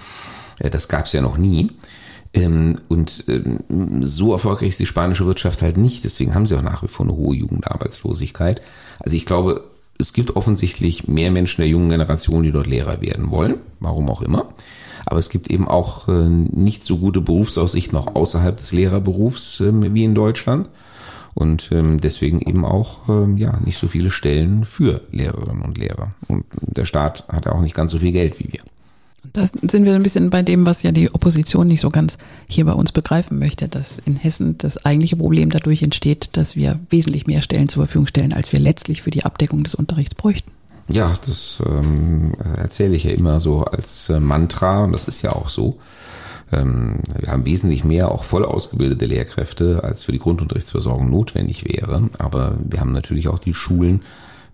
Äh, 0.59 0.71
das 0.71 0.89
gab 0.89 1.07
es 1.07 1.13
ja 1.13 1.21
noch 1.21 1.37
nie. 1.37 1.71
Ähm, 2.35 2.81
und 2.89 3.25
ähm, 3.29 3.61
so 4.03 4.33
erfolgreich 4.33 4.71
ist 4.71 4.81
die 4.81 4.87
spanische 4.87 5.27
Wirtschaft 5.27 5.63
halt 5.63 5.77
nicht. 5.77 6.05
Deswegen 6.05 6.35
haben 6.35 6.47
sie 6.47 6.57
auch 6.57 6.63
nach 6.63 6.83
wie 6.83 6.89
vor 6.89 7.07
eine 7.07 7.15
hohe 7.15 7.37
Jugendarbeitslosigkeit. 7.37 8.61
Also 8.99 9.17
ich 9.17 9.25
glaube, 9.25 9.65
es 9.99 10.13
gibt 10.13 10.35
offensichtlich 10.35 11.07
mehr 11.07 11.31
Menschen 11.31 11.63
der 11.63 11.69
jungen 11.69 11.89
Generation, 11.89 12.43
die 12.43 12.53
dort 12.53 12.67
Lehrer 12.67 13.01
werden 13.01 13.31
wollen. 13.31 13.61
Warum 13.79 14.11
auch 14.11 14.21
immer. 14.21 14.53
Aber 15.07 15.21
es 15.21 15.31
gibt 15.31 15.49
eben 15.49 15.69
auch 15.69 16.09
äh, 16.09 16.29
nicht 16.29 16.85
so 16.85 16.99
gute 16.99 17.21
Berufsaussichten 17.21 17.97
auch 17.97 18.17
außerhalb 18.17 18.57
des 18.57 18.73
Lehrerberufs 18.73 19.61
ähm, 19.61 19.95
wie 19.95 20.03
in 20.03 20.17
Deutschland 20.17 20.69
und 21.37 21.68
ähm, 21.70 22.01
deswegen 22.01 22.40
eben 22.40 22.64
auch 22.64 23.11
ähm, 23.11 23.37
ja 23.37 23.61
nicht 23.62 23.77
so 23.77 23.88
viele 23.88 24.09
Stellen 24.09 24.64
für 24.64 25.03
Lehrerinnen 25.12 25.61
und 25.61 25.77
Lehrer. 25.77 26.14
Und 26.29 26.46
der 26.61 26.87
Staat 26.87 27.25
hat 27.29 27.46
auch 27.46 27.61
nicht 27.61 27.75
ganz 27.75 27.92
so 27.92 27.99
viel 27.99 28.12
Geld 28.12 28.38
wie 28.38 28.51
wir. 28.53 28.61
Da 29.35 29.44
sind 29.46 29.85
wir 29.85 29.94
ein 29.94 30.03
bisschen 30.03 30.31
bei 30.31 30.42
dem, 30.42 30.64
was 30.64 30.83
ja 30.83 30.92
die 30.92 31.12
Opposition 31.12 31.66
nicht 31.66 31.83
so 31.83 31.90
ganz 31.90 32.16
hier 32.49 32.64
bei 32.64 32.72
uns 32.72 32.90
begreifen 32.90 33.38
möchte, 33.38 33.68
dass 33.68 33.99
in 33.99 34.16
Hessen 34.16 34.57
das 34.57 34.83
eigentliche 34.87 35.16
Problem 35.16 35.51
dadurch 35.51 35.83
entsteht, 35.83 36.31
dass 36.33 36.57
wir 36.57 36.81
wesentlich 36.88 37.27
mehr 37.27 37.42
Stellen 37.42 37.68
zur 37.68 37.85
Verfügung 37.85 38.07
stellen, 38.07 38.33
als 38.33 38.51
wir 38.53 38.59
letztlich 38.59 39.03
für 39.03 39.11
die 39.11 39.27
Abdeckung 39.27 39.62
des 39.62 39.75
Unterrichts 39.75 40.14
bräuchten. 40.14 40.51
Ja, 40.88 41.12
das 41.27 41.62
ähm, 41.66 42.33
erzähle 42.57 42.96
ich 42.96 43.05
ja 43.05 43.11
immer 43.11 43.40
so 43.40 43.64
als 43.64 44.09
äh, 44.09 44.20
Mantra 44.20 44.85
und 44.85 44.92
das 44.92 45.07
ist 45.07 45.20
ja 45.20 45.33
auch 45.33 45.51
so. 45.51 45.79
Ähm, 46.53 47.01
wir 47.19 47.31
haben 47.31 47.45
wesentlich 47.45 47.85
mehr 47.85 48.11
auch 48.11 48.25
voll 48.25 48.45
ausgebildete 48.45 49.07
Lehrkräfte, 49.07 49.83
als 49.83 50.05
für 50.05 50.13
die 50.13 50.19
Grundunterrichtsversorgung 50.19 51.11
notwendig 51.11 51.65
wäre. 51.65 52.09
Aber 52.19 52.57
wir 52.65 52.81
haben 52.81 52.93
natürlich 52.93 53.29
auch 53.29 53.39
die 53.39 53.55
Schulen 53.55 54.03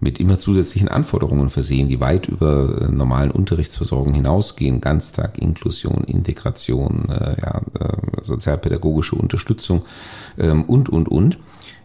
mit 0.02 0.18
immer 0.18 0.36
zusätzlichen 0.36 0.88
Anforderungen 0.88 1.48
versehen, 1.48 1.88
die 1.88 2.00
weit 2.00 2.26
über 2.26 2.82
äh, 2.82 2.92
normalen 2.92 3.30
Unterrichtsversorgung 3.30 4.14
hinausgehen. 4.14 4.80
Ganztag, 4.80 5.38
Inklusion, 5.38 6.02
Integration, 6.04 7.08
äh, 7.08 7.40
ja, 7.40 7.60
äh, 7.78 7.96
sozialpädagogische 8.20 9.14
Unterstützung 9.14 9.84
ähm, 10.38 10.64
und, 10.64 10.88
und, 10.88 11.08
und. 11.08 11.38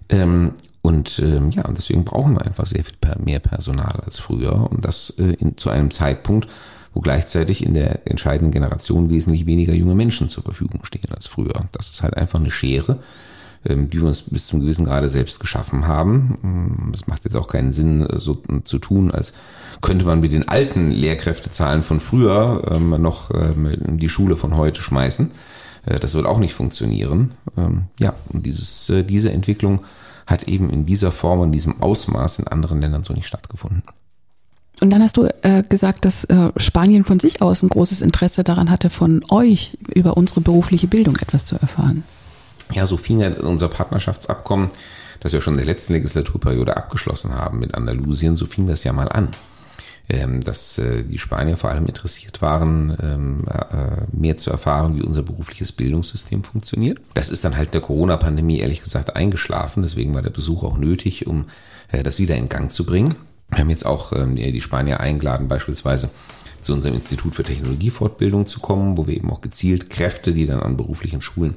Ähm, 0.09 0.53
und 0.81 1.19
ähm, 1.19 1.51
ja, 1.51 1.63
deswegen 1.69 2.05
brauchen 2.05 2.33
wir 2.33 2.45
einfach 2.45 2.65
sehr 2.65 2.83
viel 2.83 2.95
mehr 3.23 3.39
Personal 3.39 3.99
als 4.03 4.19
früher. 4.19 4.71
Und 4.71 4.83
das 4.83 5.11
äh, 5.19 5.33
in, 5.33 5.57
zu 5.57 5.69
einem 5.69 5.91
Zeitpunkt, 5.91 6.47
wo 6.93 7.01
gleichzeitig 7.01 7.63
in 7.63 7.73
der 7.73 8.07
entscheidenden 8.07 8.51
Generation 8.51 9.09
wesentlich 9.09 9.45
weniger 9.45 9.73
junge 9.73 9.95
Menschen 9.95 10.29
zur 10.29 10.43
Verfügung 10.43 10.83
stehen 10.83 11.11
als 11.13 11.27
früher. 11.27 11.67
Das 11.71 11.89
ist 11.89 12.03
halt 12.03 12.15
einfach 12.17 12.39
eine 12.39 12.51
Schere, 12.51 12.99
ähm, 13.65 13.89
die 13.89 13.99
wir 13.99 14.07
uns 14.07 14.23
bis 14.23 14.47
zum 14.47 14.61
gewissen 14.61 14.85
Grade 14.85 15.09
selbst 15.09 15.39
geschaffen 15.39 15.87
haben. 15.87 16.91
Es 16.93 17.07
macht 17.07 17.23
jetzt 17.25 17.35
auch 17.35 17.47
keinen 17.47 17.71
Sinn, 17.71 18.07
so 18.13 18.41
zu 18.63 18.79
tun, 18.79 19.11
als 19.11 19.33
könnte 19.81 20.05
man 20.05 20.19
mit 20.19 20.33
den 20.33 20.47
alten 20.47 20.91
Lehrkräftezahlen 20.91 21.83
von 21.83 21.99
früher 21.99 22.63
ähm, 22.71 22.89
noch 23.01 23.31
ähm, 23.31 23.97
die 23.97 24.09
Schule 24.09 24.35
von 24.35 24.55
heute 24.55 24.81
schmeißen. 24.81 25.31
Äh, 25.85 25.99
das 25.99 26.13
wird 26.13 26.25
auch 26.25 26.39
nicht 26.39 26.53
funktionieren. 26.53 27.31
Ähm, 27.57 27.85
ja, 27.99 28.13
und 28.29 28.45
dieses, 28.45 28.89
äh, 28.89 29.03
diese 29.03 29.31
Entwicklung 29.31 29.81
hat 30.25 30.43
eben 30.43 30.69
in 30.69 30.85
dieser 30.85 31.11
Form 31.11 31.39
und 31.39 31.51
diesem 31.51 31.81
Ausmaß 31.81 32.39
in 32.39 32.47
anderen 32.47 32.81
Ländern 32.81 33.03
so 33.03 33.13
nicht 33.13 33.27
stattgefunden. 33.27 33.83
Und 34.79 34.91
dann 34.91 35.01
hast 35.01 35.17
du 35.17 35.27
äh, 35.41 35.63
gesagt, 35.63 36.05
dass 36.05 36.23
äh, 36.25 36.51
Spanien 36.57 37.03
von 37.03 37.19
sich 37.19 37.41
aus 37.41 37.63
ein 37.63 37.69
großes 37.69 38.01
Interesse 38.01 38.43
daran 38.43 38.69
hatte, 38.69 38.89
von 38.89 39.23
euch 39.29 39.77
über 39.93 40.17
unsere 40.17 40.41
berufliche 40.41 40.87
Bildung 40.87 41.17
etwas 41.17 41.45
zu 41.45 41.55
erfahren. 41.55 42.03
Ja, 42.73 42.85
so 42.85 42.97
fing 42.97 43.19
ja 43.19 43.31
unser 43.41 43.69
Partnerschaftsabkommen, 43.69 44.69
das 45.19 45.33
wir 45.33 45.41
schon 45.41 45.53
in 45.53 45.59
der 45.59 45.65
letzten 45.65 45.93
Legislaturperiode 45.93 46.77
abgeschlossen 46.77 47.33
haben 47.33 47.59
mit 47.59 47.73
Andalusien, 47.73 48.35
so 48.35 48.45
fing 48.45 48.67
das 48.67 48.83
ja 48.83 48.93
mal 48.93 49.09
an. 49.09 49.29
Ähm, 50.09 50.39
dass 50.39 50.77
äh, 50.77 51.03
die 51.03 51.17
Spanier 51.17 51.57
vor 51.57 51.69
allem 51.69 51.85
interessiert 51.85 52.41
waren, 52.41 52.95
ähm, 53.03 53.45
äh, 53.49 54.15
mehr 54.15 54.37
zu 54.37 54.49
erfahren, 54.49 54.95
wie 54.95 55.01
unser 55.01 55.21
berufliches 55.21 55.73
Bildungssystem 55.73 56.45
funktioniert. 56.45 56.99
Das 57.13 57.27
ist 57.27 57.43
dann 57.43 57.57
halt 57.57 57.73
der 57.73 57.81
Corona-Pandemie 57.81 58.59
ehrlich 58.59 58.81
gesagt 58.81 59.17
eingeschlafen, 59.17 59.83
deswegen 59.83 60.13
war 60.13 60.21
der 60.21 60.29
Besuch 60.29 60.63
auch 60.63 60.77
nötig, 60.77 61.27
um 61.27 61.47
äh, 61.91 62.03
das 62.03 62.19
wieder 62.19 62.37
in 62.37 62.47
Gang 62.47 62.71
zu 62.71 62.85
bringen. 62.85 63.15
Wir 63.49 63.59
haben 63.59 63.69
jetzt 63.69 63.85
auch 63.85 64.13
ähm, 64.13 64.35
die 64.35 64.61
Spanier 64.61 64.99
eingeladen, 64.99 65.47
beispielsweise 65.47 66.09
zu 66.61 66.73
unserem 66.73 66.95
Institut 66.95 67.35
für 67.35 67.43
Technologiefortbildung 67.43 68.45
zu 68.45 68.59
kommen, 68.59 68.97
wo 68.97 69.07
wir 69.07 69.15
eben 69.15 69.31
auch 69.31 69.41
gezielt 69.41 69.89
Kräfte, 69.89 70.33
die 70.33 70.45
dann 70.45 70.59
an 70.59 70.75
beruflichen 70.75 71.21
Schulen 71.21 71.55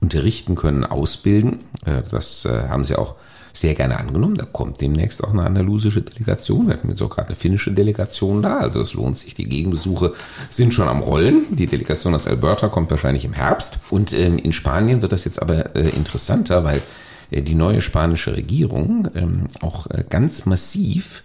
unterrichten 0.00 0.54
können, 0.54 0.84
ausbilden. 0.84 1.60
Äh, 1.84 2.02
das 2.10 2.44
äh, 2.44 2.68
haben 2.68 2.84
sie 2.84 2.96
auch 2.96 3.16
sehr 3.52 3.74
gerne 3.74 3.98
angenommen. 3.98 4.36
Da 4.36 4.44
kommt 4.44 4.80
demnächst 4.80 5.22
auch 5.22 5.32
eine 5.32 5.42
andalusische 5.42 6.02
Delegation. 6.02 6.66
Wir 6.66 6.74
hatten 6.74 6.88
jetzt 6.88 7.02
auch 7.02 7.10
gerade 7.10 7.28
eine 7.28 7.36
finnische 7.36 7.72
Delegation 7.72 8.42
da. 8.42 8.58
Also 8.58 8.80
es 8.80 8.94
lohnt 8.94 9.16
sich. 9.16 9.34
Die 9.34 9.48
Gegenbesuche 9.48 10.12
sind 10.50 10.74
schon 10.74 10.88
am 10.88 11.00
Rollen. 11.00 11.44
Die 11.50 11.66
Delegation 11.66 12.14
aus 12.14 12.26
Alberta 12.26 12.68
kommt 12.68 12.90
wahrscheinlich 12.90 13.24
im 13.24 13.32
Herbst. 13.32 13.78
Und 13.90 14.12
ähm, 14.12 14.38
in 14.38 14.52
Spanien 14.52 15.02
wird 15.02 15.12
das 15.12 15.24
jetzt 15.24 15.40
aber 15.40 15.76
äh, 15.76 15.88
interessanter, 15.90 16.64
weil 16.64 16.82
die 17.30 17.54
neue 17.54 17.80
spanische 17.80 18.36
Regierung 18.36 19.08
ähm, 19.14 19.48
auch 19.60 19.88
äh, 19.88 20.04
ganz 20.08 20.46
massiv 20.46 21.22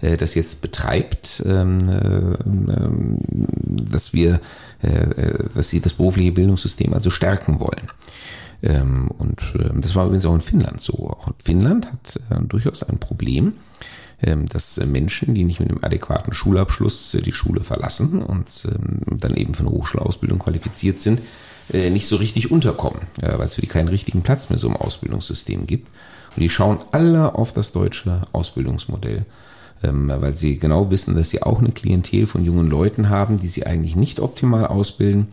äh, 0.00 0.16
das 0.16 0.34
jetzt 0.34 0.62
betreibt, 0.62 1.42
ähm, 1.46 1.78
ähm, 1.88 3.18
dass 3.64 4.12
wir, 4.12 4.40
dass 5.54 5.70
sie 5.70 5.80
das 5.80 5.94
berufliche 5.94 6.32
Bildungssystem 6.32 6.92
also 6.92 7.10
stärken 7.10 7.60
wollen. 7.60 7.88
Und 9.18 9.54
das 9.80 9.94
war 9.94 10.06
übrigens 10.06 10.24
auch 10.24 10.34
in 10.34 10.40
Finnland 10.40 10.80
so. 10.80 11.10
Auch 11.10 11.28
Finnland 11.42 11.90
hat 11.90 12.20
durchaus 12.48 12.82
ein 12.82 12.98
Problem, 12.98 13.54
dass 14.20 14.78
Menschen, 14.84 15.34
die 15.34 15.44
nicht 15.44 15.60
mit 15.60 15.70
einem 15.70 15.82
adäquaten 15.82 16.32
Schulabschluss 16.32 17.16
die 17.24 17.32
Schule 17.32 17.60
verlassen 17.60 18.22
und 18.22 18.68
dann 19.06 19.34
eben 19.34 19.54
für 19.54 19.62
eine 19.62 19.70
Hochschulausbildung 19.70 20.40
qualifiziert 20.40 21.00
sind, 21.00 21.20
äh, 21.72 21.90
nicht 21.90 22.06
so 22.06 22.16
richtig 22.16 22.50
unterkommen, 22.50 23.02
äh, 23.20 23.38
weil 23.38 23.46
es 23.46 23.54
für 23.54 23.60
die 23.60 23.66
keinen 23.66 23.88
richtigen 23.88 24.22
Platz 24.22 24.50
mehr 24.50 24.58
so 24.58 24.68
im 24.68 24.76
Ausbildungssystem 24.76 25.66
gibt. 25.66 25.88
Und 26.36 26.42
die 26.42 26.50
schauen 26.50 26.78
alle 26.92 27.34
auf 27.34 27.52
das 27.52 27.72
deutsche 27.72 28.22
Ausbildungsmodell, 28.32 29.24
ähm, 29.82 30.12
weil 30.14 30.36
sie 30.36 30.58
genau 30.58 30.90
wissen, 30.90 31.16
dass 31.16 31.30
sie 31.30 31.42
auch 31.42 31.60
eine 31.60 31.72
Klientel 31.72 32.26
von 32.26 32.44
jungen 32.44 32.68
Leuten 32.68 33.08
haben, 33.08 33.38
die 33.38 33.48
sie 33.48 33.66
eigentlich 33.66 33.96
nicht 33.96 34.20
optimal 34.20 34.66
ausbilden, 34.66 35.28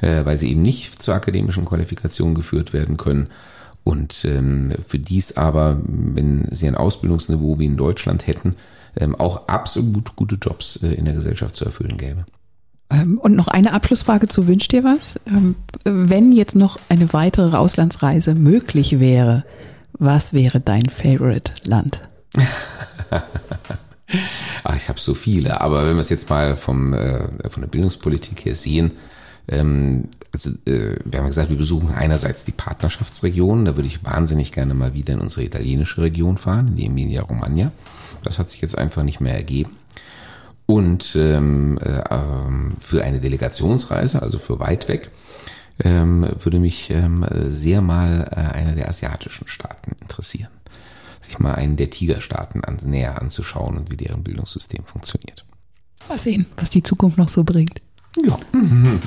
äh, 0.00 0.24
weil 0.24 0.38
sie 0.38 0.50
eben 0.50 0.62
nicht 0.62 1.02
zur 1.02 1.14
akademischen 1.14 1.64
Qualifikation 1.64 2.34
geführt 2.34 2.72
werden 2.72 2.96
können. 2.96 3.28
Und 3.84 4.24
ähm, 4.24 4.72
für 4.86 4.98
dies 4.98 5.36
aber, 5.36 5.78
wenn 5.84 6.48
sie 6.50 6.66
ein 6.66 6.74
Ausbildungsniveau 6.74 7.60
wie 7.60 7.66
in 7.66 7.76
Deutschland 7.76 8.26
hätten, 8.26 8.56
ähm, 8.96 9.14
auch 9.14 9.46
absolut 9.46 10.16
gute 10.16 10.36
Jobs 10.36 10.76
in 10.76 11.04
der 11.04 11.14
Gesellschaft 11.14 11.54
zu 11.54 11.64
erfüllen 11.64 11.96
gäbe. 11.96 12.24
Ähm, 12.90 13.18
und 13.18 13.34
noch 13.34 13.48
eine 13.48 13.72
Abschlussfrage 13.72 14.28
zu 14.28 14.46
Wünsch 14.46 14.68
dir 14.68 14.84
was? 14.84 15.18
Ähm, 15.26 15.56
wenn 15.84 16.32
jetzt 16.32 16.54
noch 16.54 16.78
eine 16.88 17.12
weitere 17.12 17.56
Auslandsreise 17.56 18.34
möglich 18.34 19.00
wäre, 19.00 19.44
was 19.98 20.32
wäre 20.32 20.60
dein 20.60 20.86
Favorite 20.86 21.52
Land? 21.64 22.00
Ach, 24.62 24.76
ich 24.76 24.88
habe 24.88 25.00
so 25.00 25.14
viele, 25.14 25.60
aber 25.60 25.86
wenn 25.86 25.96
wir 25.96 26.02
es 26.02 26.10
jetzt 26.10 26.30
mal 26.30 26.56
vom, 26.56 26.92
äh, 26.92 27.28
von 27.50 27.62
der 27.62 27.68
Bildungspolitik 27.68 28.44
her 28.44 28.54
sehen, 28.54 28.92
ähm, 29.48 30.08
also 30.32 30.50
äh, 30.66 30.96
wir 31.04 31.20
haben 31.20 31.26
gesagt, 31.26 31.50
wir 31.50 31.56
besuchen 31.56 31.94
einerseits 31.94 32.44
die 32.44 32.52
Partnerschaftsregion, 32.52 33.64
da 33.64 33.76
würde 33.76 33.88
ich 33.88 34.04
wahnsinnig 34.04 34.52
gerne 34.52 34.74
mal 34.74 34.94
wieder 34.94 35.14
in 35.14 35.20
unsere 35.20 35.44
italienische 35.44 36.02
Region 36.02 36.36
fahren, 36.36 36.68
in 36.68 36.76
die 36.76 36.86
Emilia-Romagna. 36.86 37.72
Das 38.22 38.38
hat 38.38 38.50
sich 38.50 38.60
jetzt 38.60 38.76
einfach 38.76 39.04
nicht 39.04 39.20
mehr 39.20 39.34
ergeben. 39.34 39.76
Und 40.66 41.14
ähm, 41.14 41.78
äh, 41.78 42.02
für 42.80 43.04
eine 43.04 43.20
Delegationsreise, 43.20 44.20
also 44.20 44.38
für 44.38 44.58
weit 44.58 44.88
weg, 44.88 45.10
ähm, 45.82 46.26
würde 46.40 46.58
mich 46.58 46.90
ähm, 46.90 47.24
sehr 47.46 47.80
mal 47.82 48.28
äh, 48.32 48.54
einer 48.56 48.72
der 48.74 48.88
asiatischen 48.88 49.46
Staaten 49.46 49.92
interessieren. 50.00 50.50
Sich 51.20 51.38
mal 51.38 51.54
einen 51.54 51.76
der 51.76 51.90
Tigerstaaten 51.90 52.64
an, 52.64 52.78
näher 52.84 53.20
anzuschauen 53.20 53.76
und 53.76 53.90
wie 53.90 53.96
deren 53.96 54.24
Bildungssystem 54.24 54.84
funktioniert. 54.84 55.44
Mal 56.08 56.18
sehen, 56.18 56.46
was 56.56 56.70
die 56.70 56.82
Zukunft 56.82 57.18
noch 57.18 57.28
so 57.28 57.44
bringt. 57.44 57.80
Ja. 58.24 58.36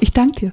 Ich 0.00 0.12
danke 0.12 0.52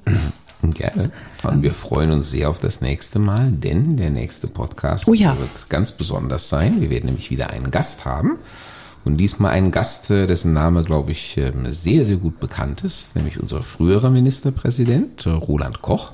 Gerne. 0.70 1.10
Und 1.42 1.62
wir 1.62 1.74
freuen 1.74 2.12
uns 2.12 2.30
sehr 2.30 2.48
auf 2.48 2.60
das 2.60 2.80
nächste 2.80 3.18
Mal, 3.18 3.50
denn 3.50 3.96
der 3.96 4.10
nächste 4.10 4.46
Podcast 4.46 5.08
oh 5.08 5.14
ja. 5.14 5.36
wird 5.38 5.68
ganz 5.68 5.92
besonders 5.92 6.48
sein. 6.48 6.80
Wir 6.80 6.88
werden 6.88 7.06
nämlich 7.06 7.30
wieder 7.30 7.50
einen 7.50 7.70
Gast 7.70 8.04
haben. 8.04 8.38
Und 9.04 9.16
diesmal 9.16 9.52
einen 9.52 9.70
Gast, 9.70 10.10
äh, 10.10 10.26
dessen 10.26 10.52
Name, 10.52 10.82
glaube 10.82 11.12
ich, 11.12 11.36
ähm, 11.36 11.70
sehr, 11.72 12.04
sehr 12.04 12.16
gut 12.16 12.38
bekannt 12.38 12.84
ist, 12.84 13.16
nämlich 13.16 13.40
unser 13.40 13.62
früherer 13.62 14.10
Ministerpräsident, 14.10 15.26
äh, 15.26 15.30
Roland 15.30 15.82
Koch, 15.82 16.12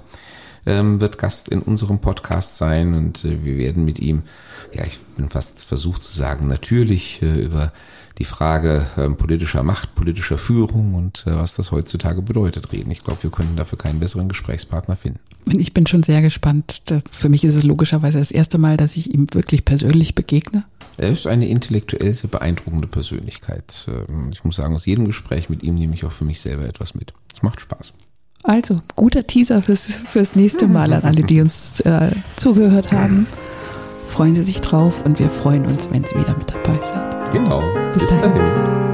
ähm, 0.64 1.01
wird 1.01 1.18
Gast 1.18 1.48
in 1.48 1.61
unserem 1.61 1.98
Podcast 1.98 2.57
sein 2.57 2.94
und 2.94 3.24
äh, 3.24 3.44
wir 3.44 3.59
werden 3.59 3.85
mit 3.85 3.98
ihm, 3.98 4.22
ja, 4.72 4.85
ich 4.85 4.98
bin 5.16 5.29
fast 5.29 5.64
versucht 5.64 6.03
zu 6.03 6.16
sagen, 6.16 6.46
natürlich 6.46 7.22
über 7.22 7.72
die 8.18 8.24
Frage 8.24 8.87
ähm, 8.96 9.16
politischer 9.16 9.62
Macht, 9.62 9.94
politischer 9.94 10.38
Führung 10.38 10.94
und 10.94 11.24
was 11.27 11.55
das 11.55 11.70
heutzutage 11.70 12.20
bedeutet 12.20 12.72
reden. 12.72 12.90
Ich 12.90 13.05
glaube, 13.05 13.22
wir 13.22 13.31
können 13.31 13.57
dafür 13.57 13.79
keinen 13.79 14.01
besseren 14.01 14.29
Gesprächspartner 14.29 14.96
finden. 14.96 15.20
Und 15.46 15.61
ich 15.61 15.72
bin 15.72 15.87
schon 15.87 16.03
sehr 16.03 16.20
gespannt. 16.20 16.83
Für 17.11 17.29
mich 17.29 17.44
ist 17.44 17.55
es 17.55 17.62
logischerweise 17.62 18.18
das 18.18 18.31
erste 18.31 18.59
Mal, 18.59 18.77
dass 18.77 18.96
ich 18.96 19.14
ihm 19.14 19.27
wirklich 19.33 19.64
persönlich 19.64 20.14
begegne. 20.14 20.64
Er 20.98 21.11
ist 21.11 21.28
eine 21.28 21.48
intellektuell 21.48 22.12
sehr 22.12 22.28
beeindruckende 22.28 22.88
Persönlichkeit. 22.88 23.87
Ähm, 23.88 24.30
ich 24.32 24.44
muss 24.44 24.56
sagen, 24.56 24.74
aus 24.74 24.84
jedem 24.84 25.06
Gespräch 25.06 25.48
mit 25.48 25.62
ihm 25.62 25.76
nehme 25.76 25.94
ich 25.94 26.04
auch 26.04 26.12
für 26.12 26.24
mich 26.24 26.40
selber 26.40 26.66
etwas 26.66 26.94
mit. 26.94 27.14
Es 27.32 27.42
macht 27.42 27.61
Spaß. 27.61 27.92
Also, 28.42 28.80
guter 28.96 29.26
Teaser 29.26 29.62
fürs, 29.62 29.87
fürs 29.87 30.34
nächste 30.37 30.66
Mal 30.66 30.92
an 30.92 31.02
alle, 31.02 31.22
die 31.22 31.40
uns 31.40 31.80
äh, 31.80 32.11
zugehört 32.37 32.92
haben. 32.92 33.26
Freuen 34.08 34.34
Sie 34.34 34.44
sich 34.44 34.61
drauf 34.61 35.04
und 35.04 35.18
wir 35.18 35.28
freuen 35.28 35.66
uns, 35.66 35.88
wenn 35.90 36.04
Sie 36.04 36.14
wieder 36.16 36.37
mit 36.37 36.50
dabei 36.52 36.74
sind. 36.74 37.32
Genau. 37.32 37.62
Bis, 37.92 38.02
Bis 38.02 38.11
dahin. 38.11 38.34
dahin. 38.34 38.88